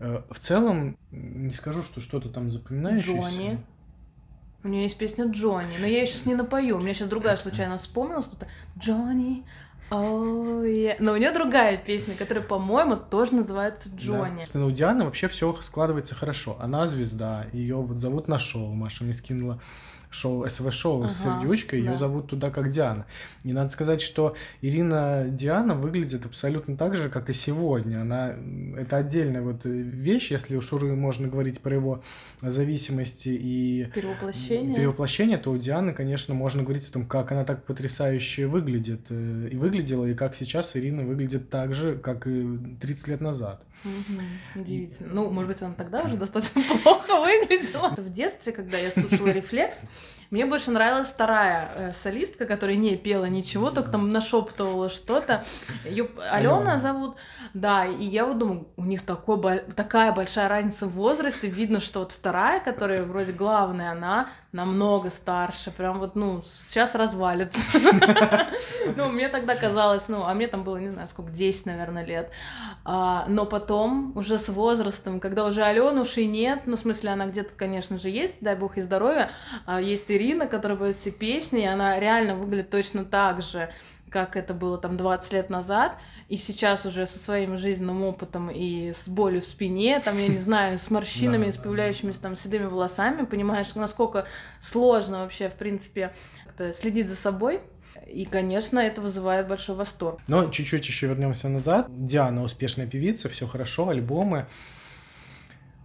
[0.00, 3.28] Э, в целом, не скажу, что что-то там запоминающееся.
[3.28, 3.64] Джонни.
[4.62, 6.78] У нее есть песня Джонни, но я ее сейчас не напою.
[6.78, 8.46] У меня сейчас другая случайно вспомнила что-то.
[8.78, 9.44] Джонни,
[9.90, 10.96] Oh, yeah.
[10.98, 14.44] Но у нее другая песня, которая, по-моему, тоже называется Джонни.
[14.52, 14.64] Да.
[14.64, 16.56] У Дианы вообще все складывается хорошо.
[16.58, 18.72] Она звезда, ее вот зовут на шоу.
[18.72, 19.60] Маша мне скинула
[20.14, 21.96] шоу, СВ-шоу Ага, с сердючкой, ее да.
[21.96, 23.06] зовут туда как Диана.
[23.42, 28.00] И надо сказать, что Ирина Диана выглядит абсолютно так же, как и сегодня.
[28.00, 28.34] Она
[28.76, 32.02] это отдельная вот э, вещь, если у Шуры можно говорить про его
[32.40, 34.76] зависимости и Перевоплощение.
[34.76, 39.48] перевоплощение, то у Дианы, конечно, можно говорить о том, как она так потрясающе выглядит э,
[39.50, 43.64] и выглядела, и как сейчас Ирина выглядит так же, как и 30 лет назад.
[44.54, 45.12] Удивительно.
[45.12, 47.94] Ну, может быть, она тогда уже достаточно плохо выглядела.
[47.96, 49.84] В детстве, когда я слушала «Рефлекс»,
[50.30, 55.44] мне больше нравилась вторая э, солистка, которая не пела ничего, только там нашептывала что-то.
[55.84, 57.16] Ее Алена зовут.
[57.52, 61.48] Да, и я вот думаю, у них такой, такая большая разница в возрасте.
[61.48, 65.70] Видно, что вот вторая, которая вроде главная, она намного старше.
[65.70, 67.60] Прям вот, ну, сейчас развалится.
[68.96, 72.30] Ну, мне тогда казалось, ну, а мне там было, не знаю, сколько, 10, наверное, лет.
[72.84, 77.54] А, но потом, уже с возрастом, когда уже Аленуши нет, ну, в смысле, она где-то,
[77.54, 79.30] конечно же, есть, дай бог ей здоровья,
[79.66, 83.70] а есть Ирина, которая поет все песни, и она реально выглядит точно так же,
[84.10, 85.98] как это было там 20 лет назад,
[86.28, 90.38] и сейчас уже со своим жизненным опытом и с болью в спине, там, я не
[90.38, 94.26] знаю, с морщинами, с появляющимися там седыми волосами, понимаешь, насколько
[94.60, 96.14] сложно вообще, в принципе,
[96.74, 97.60] следить за собой,
[98.06, 100.20] и, конечно, это вызывает большой восторг.
[100.26, 101.86] Но чуть-чуть еще вернемся назад.
[101.88, 104.46] Диана успешная певица, все хорошо, альбомы.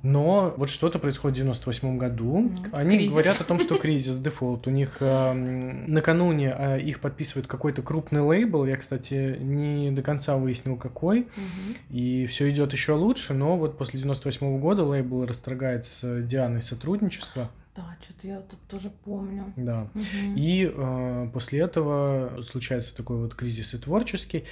[0.01, 2.51] Но вот что-то происходит в 98 году.
[2.71, 3.11] Они Кризис.
[3.11, 4.65] говорят о том, что кризис, дефолт.
[4.67, 8.65] У них эм, накануне э, их подписывает какой-то крупный лейбл.
[8.65, 11.21] Я, кстати, не до конца выяснил, какой.
[11.21, 11.75] Мгм.
[11.89, 13.33] И все идет еще лучше.
[13.33, 17.49] Но вот после 98 года лейбл расторгает с Дианой сотрудничество.
[17.79, 19.53] Да, что-то я тут тоже помню.
[19.55, 19.87] Да.
[19.93, 20.35] Мгм.
[20.35, 24.43] И э, после этого случается такой вот кризис и творческий.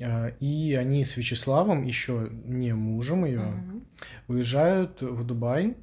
[0.00, 3.84] Э, и они с Вячеславом, еще не мужем ее, Мгм.
[4.28, 5.76] уезжают в Дубай.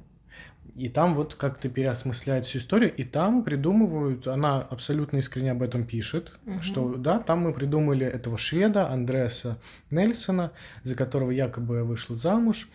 [0.74, 5.84] И там вот как-то переосмысляют всю историю, и там придумывают, она абсолютно искренне об этом
[5.84, 6.62] пишет, Мгм.
[6.62, 9.58] что да, там мы придумали этого шведа Андреаса
[9.90, 10.50] Нельсона,
[10.82, 12.68] за которого якобы я вышла замуж,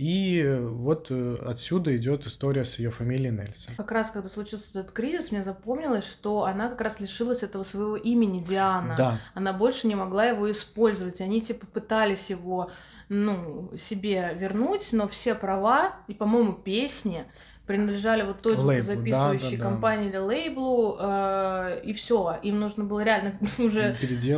[0.00, 3.74] и вот э, отсюда идет история с ее фамилией Нельсон.
[3.76, 7.96] Как раз, когда случился этот кризис, мне запомнилось, что она как раз лишилась этого своего
[7.96, 8.94] имени Диана.
[8.96, 11.20] Да, Она больше не могла его использовать.
[11.20, 12.70] Они типа пытались его,
[13.10, 17.26] ну, себе вернуть, но все права и, по-моему, песни
[17.66, 19.62] принадлежали вот той Лейблу, записывающей да-да-да.
[19.62, 22.38] компании или лейблу, э, и все.
[22.42, 23.94] Им нужно было реально уже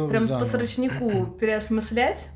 [0.09, 0.41] прям заново.
[0.41, 2.29] по срочнику переосмыслять.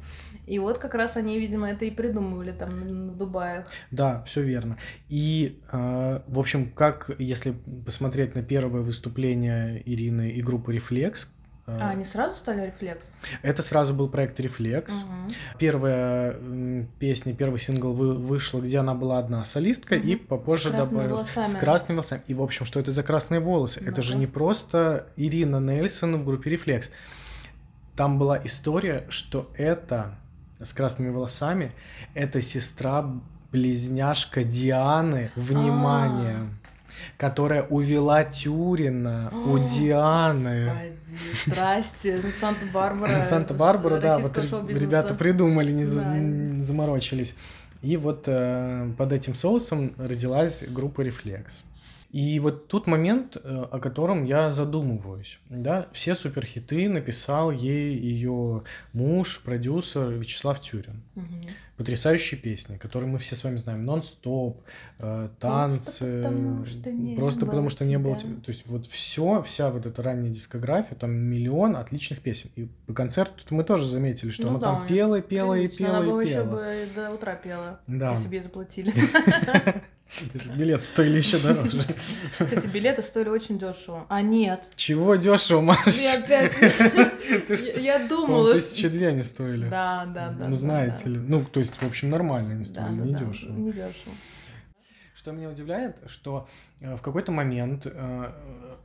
[0.46, 3.64] И вот как раз они, видимо, это и придумывали там на, Дубае.
[3.90, 4.76] Да, все верно.
[5.08, 11.32] И, э, в общем, как если посмотреть на первое выступление Ирины и группы Рефлекс,
[11.66, 13.16] э, А, они сразу стали рефлекс?
[13.42, 15.02] это сразу был проект Рефлекс.
[15.02, 15.34] Мгм.
[15.58, 16.36] Первая
[17.00, 20.26] песня, первый сингл вы- вышла, где она была одна солистка, и Мгм.
[20.26, 22.22] попозже добавилась с красными волосами.
[22.28, 23.82] И, в общем, что это за красные волосы?
[23.84, 24.20] Это же Ну-ка.
[24.20, 26.92] не просто Ирина Нельсон в группе Рефлекс.
[27.96, 30.18] Там была история, что это
[30.62, 31.72] с красными волосами,
[32.14, 33.10] это сестра
[33.52, 36.48] близняшка Дианы, внимание,
[37.16, 40.66] которая увела Тюрина у Дианы.
[40.66, 40.96] Господи,
[41.46, 43.22] здрасте, Санта-Барбара.
[43.22, 44.36] Санта-Барбара, да, вот
[44.68, 46.16] ребята придумали, не, за- Да.
[46.18, 47.34] не заморочились.
[47.82, 51.64] И вот э, под этим соусом родилась группа Рефлекс.
[52.10, 55.38] И вот тут момент, э, о котором я задумываюсь.
[55.50, 55.88] Да?
[55.92, 61.02] Все суперхиты написал ей ее муж, продюсер Вячеслав Тюрин.
[61.14, 61.40] Мгм.
[61.76, 63.84] Потрясающие песни, которые мы все с вами знаем.
[63.84, 64.62] Нон-стоп,
[65.00, 66.22] э, танцы.
[66.22, 68.30] потому что не просто было потому что не было тебя.
[68.30, 68.40] тебя.
[68.42, 72.48] То есть вот все, вся вот эта ранняя дискография, там миллион отличных песен.
[72.56, 75.68] И по концерту мы тоже заметили, что Ну она да, там пела, и пела, и
[75.68, 76.54] Конечно, пела, Она бы и еще пела.
[76.56, 78.12] бы и до утра пела, Да.
[78.12, 78.92] если бы ей заплатили.
[80.34, 81.80] Если билеты стоили еще дороже.
[82.38, 84.06] Кстати, билеты стоили очень дешево.
[84.08, 84.64] А нет.
[84.76, 85.86] Чего дешево, Маш?
[86.00, 86.52] Я опять...
[87.76, 88.62] Я думала, что...
[88.62, 89.68] тысячи две они стоили.
[89.68, 90.48] Да, да, да.
[90.48, 91.18] Ну, знаете ли.
[91.18, 93.52] Ну, то есть, в общем, нормально они стоили, не дешево.
[93.52, 94.14] Не дешево.
[95.26, 96.46] Что меня удивляет, что
[96.80, 98.32] э, в какой-то момент э,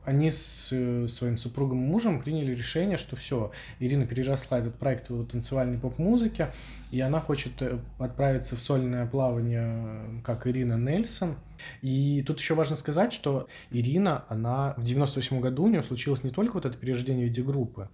[0.04, 5.08] они с э, своим супругом и мужем приняли решение, что все, Ирина переросла этот проект
[5.08, 6.48] в танцевальной поп-музыке,
[6.90, 7.62] и она хочет
[8.00, 11.36] отправиться в сольное плавание, как Ирина Нельсон.
[11.80, 16.30] И тут еще важно сказать, что Ирина, она в 98 году у нее случилось не
[16.30, 17.88] только вот это перерождение в виде группы,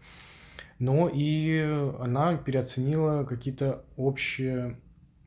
[0.79, 1.61] но и
[2.01, 4.79] она переоценила какие-то общие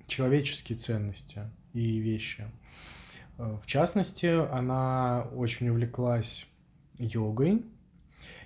[0.08, 1.42] человеческие ценности
[1.76, 2.48] и вещи.
[3.42, 6.46] Э, В частности, она очень увлеклась
[6.98, 7.66] йогой,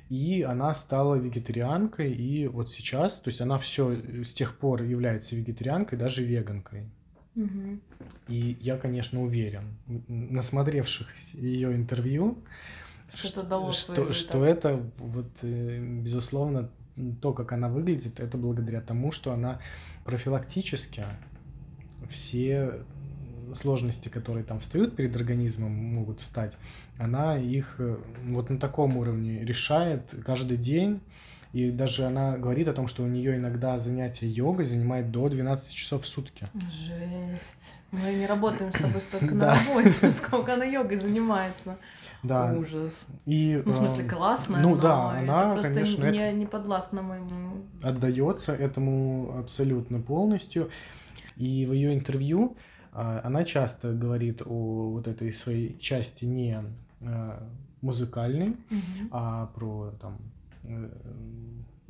[0.10, 5.36] и она стала вегетарианкой, и вот сейчас, то есть она все с тех пор является
[5.36, 6.90] вегетарианкой, даже веганкой.
[7.34, 7.82] Мгм.
[8.30, 9.76] И я, конечно, уверен,
[10.08, 12.38] насмотревшись ее интервью,
[13.14, 16.72] что, дало что, что это вот э, безусловно
[17.22, 19.60] то, как она выглядит, это благодаря тому, что она
[20.06, 21.04] профилактически
[22.10, 22.86] все
[23.56, 26.58] сложности, которые там встают перед организмом, могут встать,
[26.98, 27.98] она их э,
[28.28, 31.02] вот на таком уровне решает каждый день.
[31.54, 35.74] И даже она говорит о том, что у нее иногда занятие йогой занимает до 12
[35.74, 36.46] часов в сутки.
[36.70, 37.76] Жесть.
[37.92, 41.78] Мы не работаем с тобой столько на работе, сколько она йогой занимается.
[42.24, 42.54] Да.
[42.54, 43.06] Ужас.
[43.26, 46.36] И, ну, в смысле, э, классно, ну, да, это она, просто конечно, не, это...
[46.36, 47.64] не подвластна моему...
[47.84, 50.70] Отдается этому абсолютно полностью.
[51.38, 52.58] И в ее интервью
[52.96, 56.64] она часто говорит о вот этой своей части не
[57.02, 57.48] а,
[57.82, 59.10] музыкальной, Мгм.
[59.12, 60.18] а про там
[60.64, 60.90] э,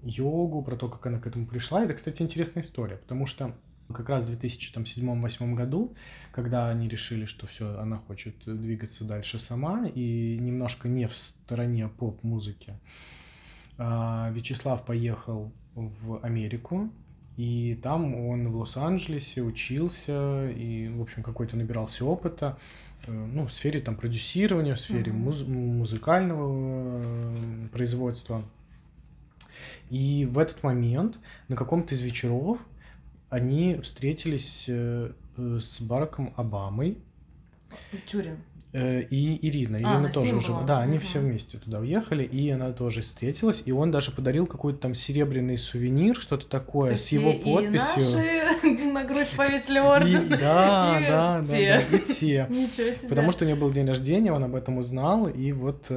[0.04, 1.84] йогу, про то, как она к этому пришла.
[1.84, 3.56] Это, кстати, интересная история, потому что
[3.94, 5.94] как раз в 2007-2008 году,
[6.32, 11.88] когда они решили, что все, она хочет двигаться дальше сама и немножко не в стороне
[11.88, 12.74] поп-музыки,
[13.78, 16.90] а, Вячеслав поехал в Америку,
[17.38, 22.58] и там он в Лос-Анджелесе учился и, в общем, какой-то набирался опыта,
[23.08, 25.22] э, ну, в сфере там продюсирования, в сфере Мгм.
[25.22, 28.44] муз- музыкального э, производства.
[29.90, 32.66] И в этот момент на каком-то из вечеров
[33.30, 36.98] они встретились э, с Бараком Обамой
[38.08, 38.38] Тюрин.
[38.76, 39.78] Э, и Ирина.
[39.78, 40.52] А, Ирина она с тоже уже...
[40.52, 40.64] была?
[40.64, 44.80] Да, они все вместе туда уехали, и она тоже встретилась, и он даже подарил какой-то
[44.80, 48.04] там серебряный сувенир, что-то такое, То с его и- подписью.
[48.04, 50.26] И наши на грудь повесили орден.
[50.26, 51.84] И- да, и да, да, те.
[51.92, 52.48] да, и те.
[52.50, 53.10] Ничего себе.
[53.10, 55.90] Потому что у нее был день рождения, он об этом узнал, и вот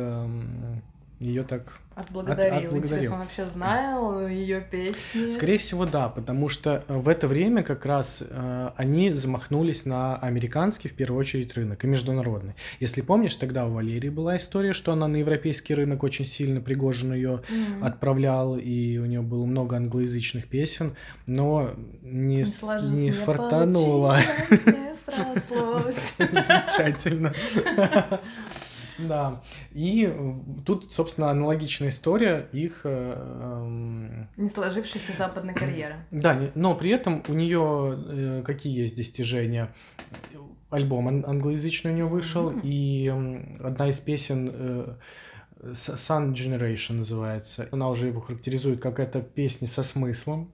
[1.21, 2.55] ее так Отблагодарил.
[2.55, 2.79] от- отблагодарил.
[2.85, 5.31] Интересно, он вообще знал ее песни?
[5.31, 10.17] Скорее всего, да, потому что э, в это время как раз э, они замахнулись на
[10.17, 12.55] американский, в первую очередь, рынок и международный.
[12.81, 17.13] Если помнишь, тогда у Валерии была история, что она на европейский рынок очень сильно Пригожин
[17.15, 17.83] ее М.
[17.85, 20.95] отправлял, и у нее было много англоязычных песен,
[21.27, 21.71] но
[22.03, 24.17] не, Не не фартануло.
[24.51, 26.15] не срослось.
[26.19, 27.33] Замечательно.
[28.99, 29.43] Да.
[29.73, 30.35] И э,
[30.67, 36.05] тут, собственно, аналогичная история их э, эм, Не сложившейся западной карьеры.
[36.11, 39.73] Да, но при этом у нее какие есть достижения?
[40.71, 42.61] Альбом ан- англоязычный у нее вышел, Мгм.
[42.63, 44.95] и м, одна из песен э,
[45.73, 47.69] Sun Generation называется.
[47.73, 50.53] Она уже его характеризует как это песня со смыслом,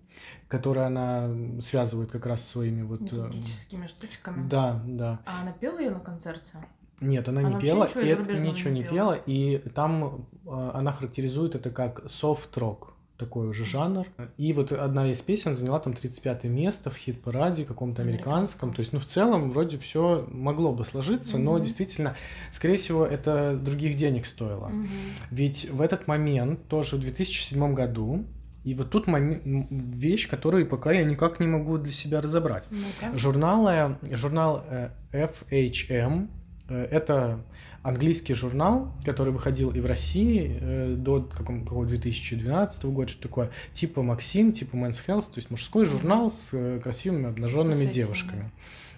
[0.49, 1.29] которую она
[1.61, 3.01] связывает как раз своими вот...
[3.13, 4.49] э, Магическими штучками.
[4.49, 5.21] Да, да.
[5.27, 6.53] А она пела ее на концерте?
[7.01, 8.95] Нет, она, Она не пела, ничего и это ничего не пела?
[8.95, 14.07] пела, и там э, она характеризует это как софт-рок, такой уже жанр.
[14.37, 18.73] И вот одна из песен заняла там 35 место в хит-параде каком-то американском.
[18.73, 21.63] То есть, ну, в целом, вроде все могло бы сложиться, но Мгм.
[21.63, 22.17] действительно,
[22.51, 24.69] скорее всего, это других денег стоило.
[24.69, 24.89] Мгм.
[25.31, 28.25] Ведь в этот момент, тоже в 2007 году,
[28.65, 32.67] и вот тут момен- м, вещь, которую пока я никак не могу для себя разобрать.
[32.71, 33.17] Ну-ка.
[33.17, 36.27] Журналы, журнал э, FHM, э,
[36.69, 37.41] это
[37.83, 44.03] английский журнал, который выходил и в России э, до какого 2012 года, что такое, типа
[44.03, 48.51] Максим, типа Men's Health, то есть мужской журнал с э, красивыми обнаженными девушками.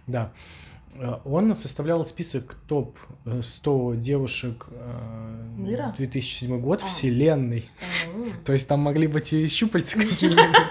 [0.07, 0.33] Да.
[0.95, 5.93] Э, Он составлял список топ-100 девушек э, Мира?
[5.97, 6.87] 2007 год А.
[6.87, 7.69] вселенной.
[8.15, 8.31] М.
[8.45, 10.71] То есть там могли быть и щупальца какие-нибудь.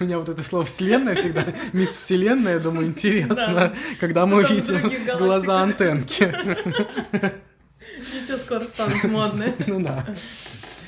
[0.00, 3.74] У меня вот это слово «вселенная» всегда, мисс Вселенная, я думаю, интересно, Да.
[4.00, 6.24] когда мы там в видим других глаза антенки.
[7.98, 9.54] Ничего, скоро станут модные.
[9.66, 10.04] Ну да.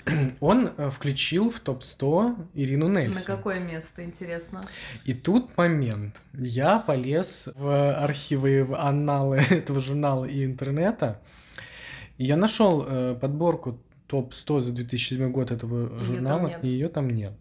[0.40, 3.36] Он э, включил в топ-100 Ирину На Нельсон.
[3.36, 4.62] какое место, интересно?
[5.04, 6.20] И тут момент.
[6.32, 11.20] Я полез в архивы, в анналы этого журнала и интернета,
[12.18, 17.34] и я нашел э, подборку топ-100 за 2007 год этого журнала, и ее там нет.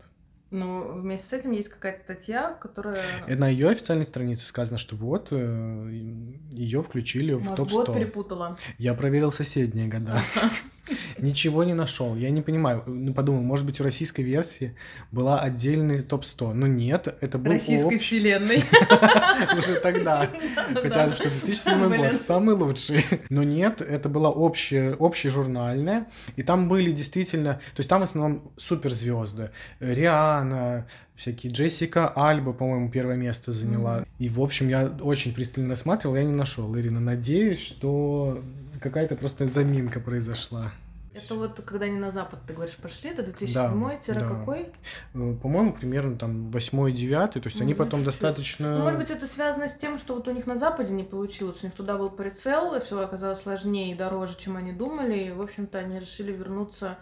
[0.52, 3.02] Ну, вместе с этим есть какая-то статья, которая...
[3.28, 8.00] И на ее официальной странице сказано, что вот ее включили в Может, год топ-100.
[8.00, 8.58] перепутала.
[8.78, 10.22] Я проверил соседние года.
[11.18, 12.16] Ничего не нашел.
[12.16, 12.84] Я не понимаю.
[12.86, 14.76] Ну, подумал, может быть, у российской версии
[15.12, 16.54] была отдельный топ-100.
[16.54, 18.64] Но нет, это был Российской общий вселенной.
[19.58, 20.30] уже тогда.
[20.76, 22.02] Хотя, что 2007 Блин.
[22.02, 23.04] год самый лучший.
[23.30, 26.08] Но нет, это была общая, общежурнальная.
[26.36, 27.56] И там были действительно...
[27.76, 29.52] То есть там в основном суперзвезды.
[29.80, 34.06] Риана, всякие Джессика Альба, по-моему, первое место заняла.
[34.20, 36.78] И, в общем, я очень пристально рассматривал, я не нашел.
[36.78, 38.42] Ирина, надеюсь, что
[38.82, 40.72] какая-то просто заминка произошла.
[41.16, 44.28] Это вот когда они на запад, ты говоришь, пошли, это 2007 да, да.
[44.28, 44.70] какой?
[45.14, 48.06] Э, по-моему, примерно там 8-9, то есть ну, они потом чуть-чуть.
[48.06, 48.78] достаточно...
[48.78, 51.60] Ну, может быть, это связано с тем, что вот у них на западе не получилось,
[51.62, 55.32] у них туда был прицел, и все оказалось сложнее и дороже, чем они думали, и,
[55.32, 56.98] в общем-то, они решили вернуться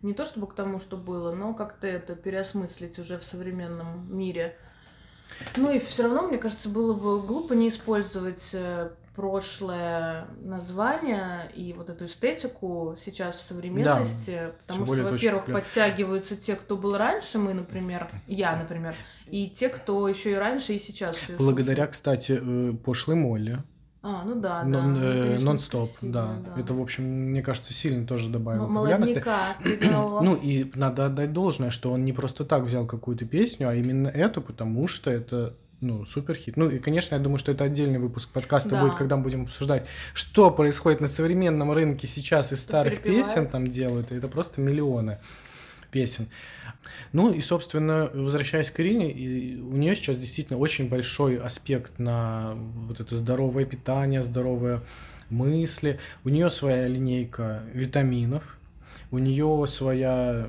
[0.00, 4.56] не то чтобы к тому, что было, но как-то это переосмыслить уже в современном мире.
[5.58, 11.72] Ну и все равно, мне кажется, было бы глупо не использовать э, прошлое название и
[11.72, 14.52] вот эту эстетику сейчас в современности, да.
[14.64, 18.94] потому что, во-первых, подтягиваются те, кто был раньше, мы, например, я, например,
[19.26, 21.18] и те, кто еще и раньше, и сейчас.
[21.36, 23.58] Благодаря, кстати, э, пошлой Молли.
[24.02, 24.84] А, ну да, да.
[24.86, 26.36] Э, нон-стоп, да.
[26.46, 26.60] да.
[26.60, 29.20] Это, в общем, мне кажется, сильно тоже добавило популярности.
[30.22, 34.06] Ну и надо отдать должное, что он не просто так взял какую-то песню, а именно
[34.06, 36.56] эту, потому что это ну, супер хит.
[36.56, 38.82] Ну, и, конечно, я думаю, что это отдельный выпуск подкаста да.
[38.82, 43.68] будет, когда мы будем обсуждать, что происходит на современном рынке сейчас из старых песен там
[43.68, 44.10] делают.
[44.10, 45.18] Это просто миллионы
[45.90, 46.26] песен.
[47.12, 53.00] Ну и, собственно, возвращаясь к Ирине, у нее сейчас действительно очень большой аспект на вот
[53.00, 54.82] это здоровое питание, здоровые
[55.30, 55.98] мысли.
[56.24, 58.57] У нее своя линейка витаминов,
[59.10, 60.48] у нее своя,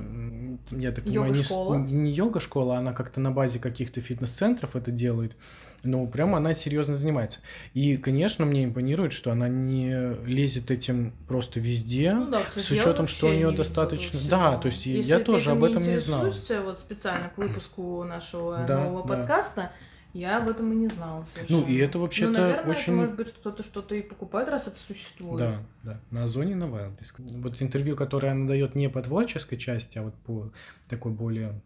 [0.72, 5.36] я так понимаю, не, не йога-школа, она как-то на базе каких-то фитнес-центров это делает.
[5.84, 7.40] Но прямо она серьезно занимается.
[7.74, 12.72] И, конечно, мне импонирует, что она не лезет этим просто везде, ну, да, кстати, с
[12.72, 14.20] учетом, что у нее достаточно.
[14.30, 16.26] Да, то есть Если я тоже об этом не знал.
[16.66, 19.16] вот специально к выпуску нашего да, нового да.
[19.16, 19.72] подкаста,
[20.14, 21.62] я об этом и не знала совершенно.
[21.62, 22.84] Ну, и это вообще-то ну, наверное, очень...
[22.84, 25.38] Это, может быть, кто-то что-то и покупает, раз это существует.
[25.38, 26.00] Да, да.
[26.10, 27.42] На Озоне на Wildberries.
[27.42, 30.52] Вот интервью, которое она дает не по творческой части, а вот по
[30.88, 31.62] такой более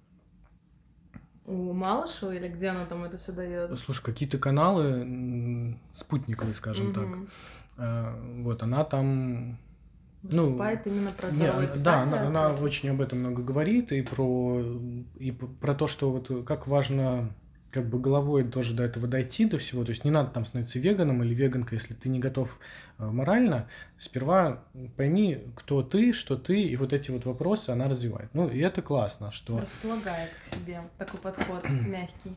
[1.46, 3.78] у Малышева или где она там это все дает?
[3.78, 6.94] Слушай, какие-то каналы спутниковые, скажем угу.
[6.94, 7.08] так.
[7.78, 9.58] А, вот она там
[10.22, 14.62] Выступает ну, именно про не, Да, она, она очень об этом много говорит и про
[15.20, 17.30] и про то, что вот как важно
[17.74, 19.84] как бы головой тоже до этого дойти, до всего.
[19.84, 22.60] То есть не надо там становиться веганом или веганкой, если ты не готов
[23.00, 23.68] э, морально.
[23.98, 24.64] Сперва
[24.96, 28.30] пойми, кто ты, что ты, и вот эти вот вопросы она развивает.
[28.34, 29.60] Ну, и это классно, что...
[29.60, 32.36] Располагает к себе такой подход мягкий.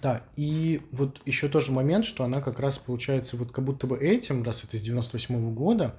[0.00, 3.98] Да, и вот еще тоже момент, что она как раз получается вот как будто бы
[3.98, 5.96] этим, раз это с 98 -го года,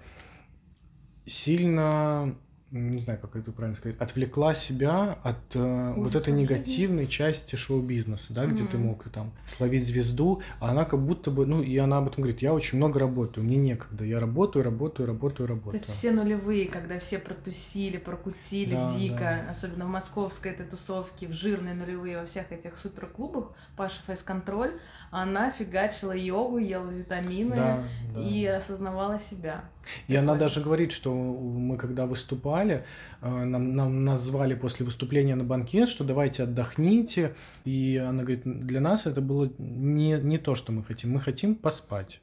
[1.25, 2.35] сильно
[2.75, 8.33] не знаю, как это правильно сказать, отвлекла себя от э, вот этой негативной части шоу-бизнеса,
[8.33, 8.51] да, mm-hmm.
[8.51, 12.07] где ты мог там словить звезду, а она как будто бы, ну, и она об
[12.07, 15.79] этом говорит, я очень много работаю, мне некогда, я работаю, работаю, работаю, работаю.
[15.79, 19.51] То есть все нулевые, когда все протусили, прокутили да, дико, да.
[19.51, 24.71] особенно в московской этой тусовке, в жирные нулевые, во всех этих суперклубах, Паша Фейс-контроль,
[25.11, 28.19] она фигачила йогу, ела витамины да, да.
[28.19, 29.65] и осознавала себя.
[30.07, 30.19] И Такое.
[30.19, 32.85] она даже говорит, что мы когда выступали,
[33.21, 37.35] э, нам, нам назвали после выступления на банкет, что давайте отдохните.
[37.63, 41.11] И она говорит, для нас это было не, не то, что мы хотим.
[41.11, 42.21] Мы хотим поспать.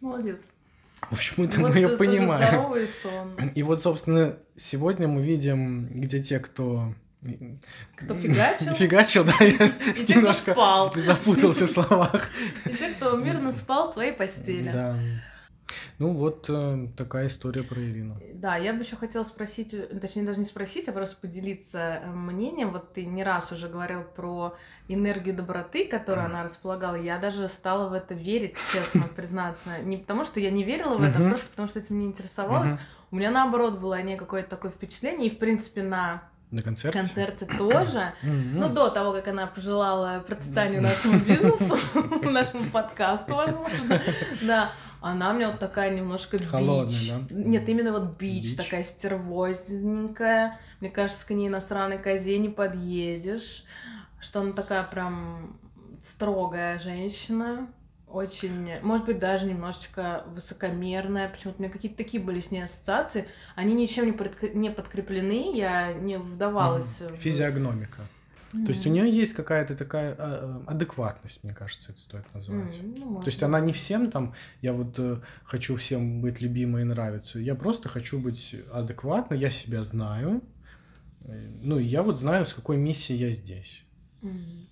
[0.00, 0.40] Молодец.
[1.08, 2.74] В общем, это вот мы ее понимаем.
[3.54, 6.94] И вот, собственно, сегодня мы видим, где те, кто
[7.96, 8.74] кто фигачил?
[8.74, 10.92] Фигачил, да, я и немножко спал.
[10.96, 12.30] запутался в словах.
[12.64, 14.70] И те, кто мирно спал в своей постели.
[14.70, 14.96] Да.
[16.00, 18.16] Ну вот э, такая история про Ирину.
[18.32, 22.72] Да, я бы еще хотела спросить, точнее даже не спросить, а просто поделиться э, мнением.
[22.72, 24.56] Вот ты не раз уже говорил про
[24.88, 26.94] энергию доброты, которую она располагала.
[26.94, 29.82] Я даже стала в это верить, честно признаться.
[29.82, 32.72] Не потому, что я не верила в это, а просто потому, что этим не интересовалась.
[33.10, 36.98] У меня наоборот было не какое-то такое впечатление, и в принципе на на концерте?
[36.98, 38.14] концерте тоже.
[38.22, 41.76] Ну, до того, как она пожелала процветанию нашему бизнесу,
[42.22, 44.00] нашему подкасту, возможно.
[44.42, 44.70] Да.
[45.00, 46.46] Она мне вот такая немножко бич.
[46.46, 47.34] Холодная, да?
[47.34, 48.56] Нет, именно вот бич, бич.
[48.56, 50.58] такая стервозненькая.
[50.80, 53.64] Мне кажется, к ней на сраной козе не подъедешь.
[54.20, 55.58] Что она такая прям
[56.02, 57.68] строгая женщина
[58.12, 61.28] очень, может быть, даже немножечко высокомерная.
[61.28, 63.26] Почему-то у меня какие-то такие были с ней ассоциации.
[63.54, 64.04] Они ничем
[64.54, 67.00] не, подкреплены, я не вдавалась.
[67.00, 67.16] Mm.
[67.16, 67.20] В...
[67.20, 68.02] Физиогномика.
[68.52, 68.64] Mm.
[68.64, 72.78] То есть у нее есть какая-то такая а, а, адекватность, мне кажется, это стоит назвать.
[72.78, 76.82] Mm, ну, То есть она не всем там, я вот э, хочу всем быть любимой
[76.82, 77.38] и нравиться.
[77.38, 80.42] Я просто хочу быть адекватной, я себя знаю.
[81.24, 83.84] Э, ну и я вот знаю, с какой миссией я здесь.
[84.22, 84.66] Mm.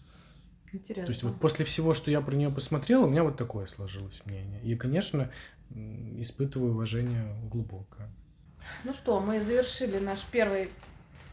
[0.73, 1.07] Интересно.
[1.07, 4.23] То есть вот после всего, что я про нее посмотрел, у меня вот такое сложилось
[4.27, 4.63] мнение.
[4.63, 5.31] И, конечно,
[5.71, 8.11] испытываю уважение глубокое.
[8.85, 10.69] Ну что, мы завершили наш первый,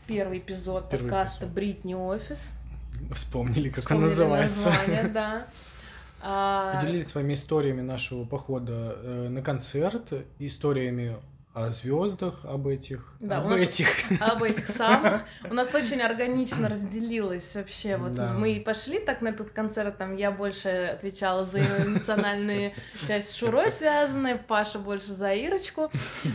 [0.07, 1.53] первый эпизод первый подкаста эпизод.
[1.53, 2.39] «Бритни Офис».
[3.11, 4.69] Вспомнили, как Вспомнили он называется.
[4.69, 5.47] Название, да.
[6.21, 6.73] А...
[6.73, 11.17] Поделились своими историями нашего похода э, на концерт, историями
[11.55, 13.87] о звездах, об этих, Да, об нас- этих.
[14.21, 15.23] об этих самых.
[15.49, 17.95] У нас очень органично разделилось вообще.
[17.95, 18.33] Вот Да.
[18.33, 22.73] мы и пошли так на этот концерт, там я больше отвечала за эмоциональную
[23.07, 25.89] часть с Шурой связанной, Паша больше за Ирочку.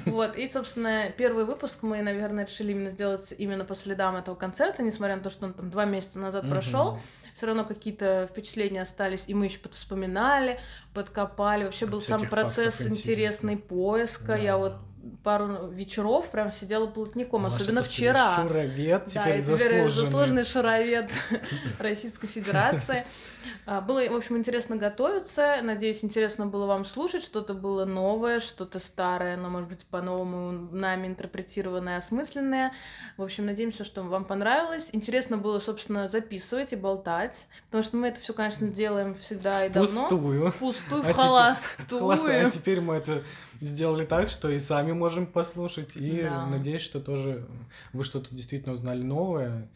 [0.06, 4.82] Вот, и, собственно, первый выпуск мы, наверное, решили именно сделать именно по следам этого концерта,
[4.82, 6.52] несмотря на то, что он там два месяца назад Мгм.
[6.52, 6.98] прошел.
[7.34, 10.58] Все равно какие-то впечатления остались, и мы еще вспоминали,
[10.94, 11.64] подкопали.
[11.64, 14.34] Вообще был сам Всяких процесс фактов интересный поиска.
[14.34, 14.58] Я Да.
[14.58, 14.72] вот
[15.22, 18.36] пару вечеров прям сидела плотником, Маша особенно вчера.
[18.36, 19.90] Шуровед Да, теперь я теперь заслуженный.
[19.90, 21.10] заслуженный шаровед
[21.78, 23.04] Российской Федерации.
[23.66, 25.60] А, Было, в общем, интересно готовиться.
[25.62, 27.22] Надеюсь, интересно было вам слушать.
[27.22, 32.72] Что-то было новое, что-то старое, но, может быть, по-новому нами интерпретированное, осмысленное.
[33.16, 34.88] В общем, надеемся, что вам понравилось.
[34.92, 37.48] Интересно было, собственно, записывать и болтать.
[37.66, 40.02] Потому что мы это все, конечно, делаем всегда и давно.
[40.02, 40.50] Пустую.
[40.52, 42.00] Впустую, А в холостую.
[42.00, 42.46] Холостая.
[42.46, 43.22] А теперь мы это
[43.60, 45.96] сделали так, что и сами можем послушать.
[45.96, 46.46] И Да.
[46.46, 47.46] надеюсь, что тоже
[47.92, 49.68] вы что-то действительно узнали новое.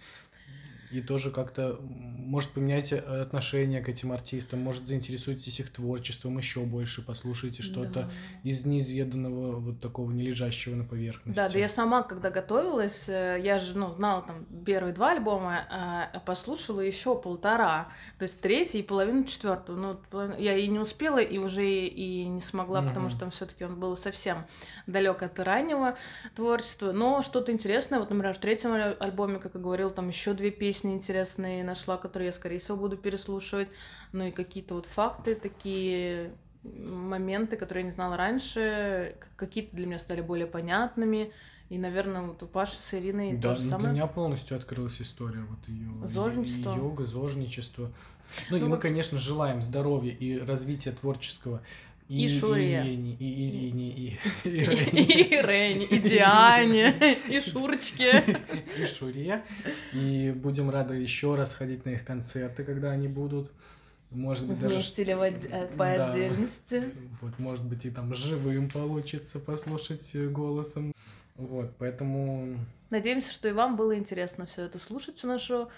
[0.94, 7.02] И тоже как-то, может, поменяйте отношение к этим артистам, может, заинтересуетесь их творчеством еще больше,
[7.02, 8.10] послушайте что-то Да.
[8.44, 11.34] из неизведанного, вот такого не лежащего на поверхности.
[11.36, 15.66] Да, да я сама, когда готовилась, э, я же, ну, знала там первые два альбома,
[15.68, 17.88] а послушала еще полтора,
[18.20, 19.76] то есть третий и половину четвертого.
[20.12, 23.10] Ну, я и не успела, и уже и, не смогла, потому Мгм.
[23.10, 24.44] что там все-таки он был совсем
[24.86, 25.96] далек от раннего
[26.36, 26.92] творчества.
[26.92, 30.50] Но что-то интересное, вот, например, в третьем аль- альбоме, как я говорила, там еще две
[30.52, 33.68] песни интересные нашла, которые я, скорее всего, буду переслушивать.
[34.12, 36.32] Ну и какие-то вот факты такие
[36.62, 41.32] моменты, которые я не знала раньше, какие-то для меня стали более понятными.
[41.70, 43.94] И, наверное, вот у Паши с Ириной Да, то же ну, для самое.
[43.94, 46.74] меня полностью открылась история вот ее Зожничество.
[46.76, 47.90] йога, зожничество.
[48.50, 51.62] Ну, и Ну, мы, вот- конечно, желаем здоровья и развития творческого
[52.08, 52.82] и, И Шуре.
[52.82, 56.94] Ирине, и Ирине, и, и И Ирине, Рене, и Диане,
[57.30, 58.22] и Шурочке.
[58.78, 59.42] и Шуре.
[59.94, 63.50] И будем рады еще раз ходить на их концерты, когда они будут.
[64.10, 64.76] Может быть, даже...
[64.98, 66.08] Или отде- э, по Да.
[66.08, 66.84] отдельности.
[67.20, 70.92] Вот, может быть, и там живым получится послушать э, голосом.
[71.36, 72.58] Вот, поэтому
[72.90, 75.68] Надеемся, что и вам было интересно все это слушать, всю нашу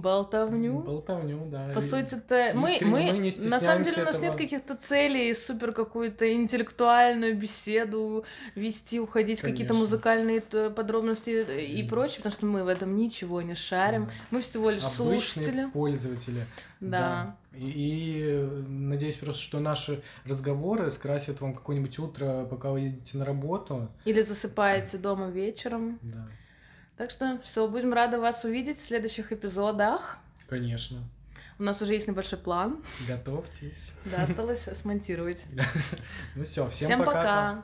[0.00, 0.80] болтовню.
[0.80, 1.70] болтовню, да.
[1.74, 5.32] По и- сути-то мы, мы, мы не на самом деле у нас нет каких-то целей
[5.34, 8.24] супер какую-то интеллектуальную беседу
[8.54, 11.88] вести, уходить в какие-то музыкальные т- подробности и Мгм.
[11.90, 14.06] прочее, потому что мы в этом ничего не шарим.
[14.06, 14.10] Да.
[14.30, 15.70] Мы всего лишь Обычные слушатели.
[15.72, 16.44] пользователи.
[16.80, 17.36] Да.
[17.56, 23.16] И, и, э, надеюсь просто, что наши разговоры скрасят вам какое-нибудь утро, пока вы едете
[23.16, 23.88] на работу.
[24.04, 25.98] Или засыпаете дома вечером.
[26.02, 26.26] Да,
[26.96, 30.18] Так что все, будем рады вас увидеть в следующих эпизодах.
[30.48, 30.98] конечно.
[31.56, 32.82] У нас уже есть небольшой план.
[33.06, 33.94] Готовьтесь.
[34.06, 35.44] Да, осталось смонтировать.
[36.34, 37.12] Ну все, всем, Всем пока.
[37.12, 37.62] пока.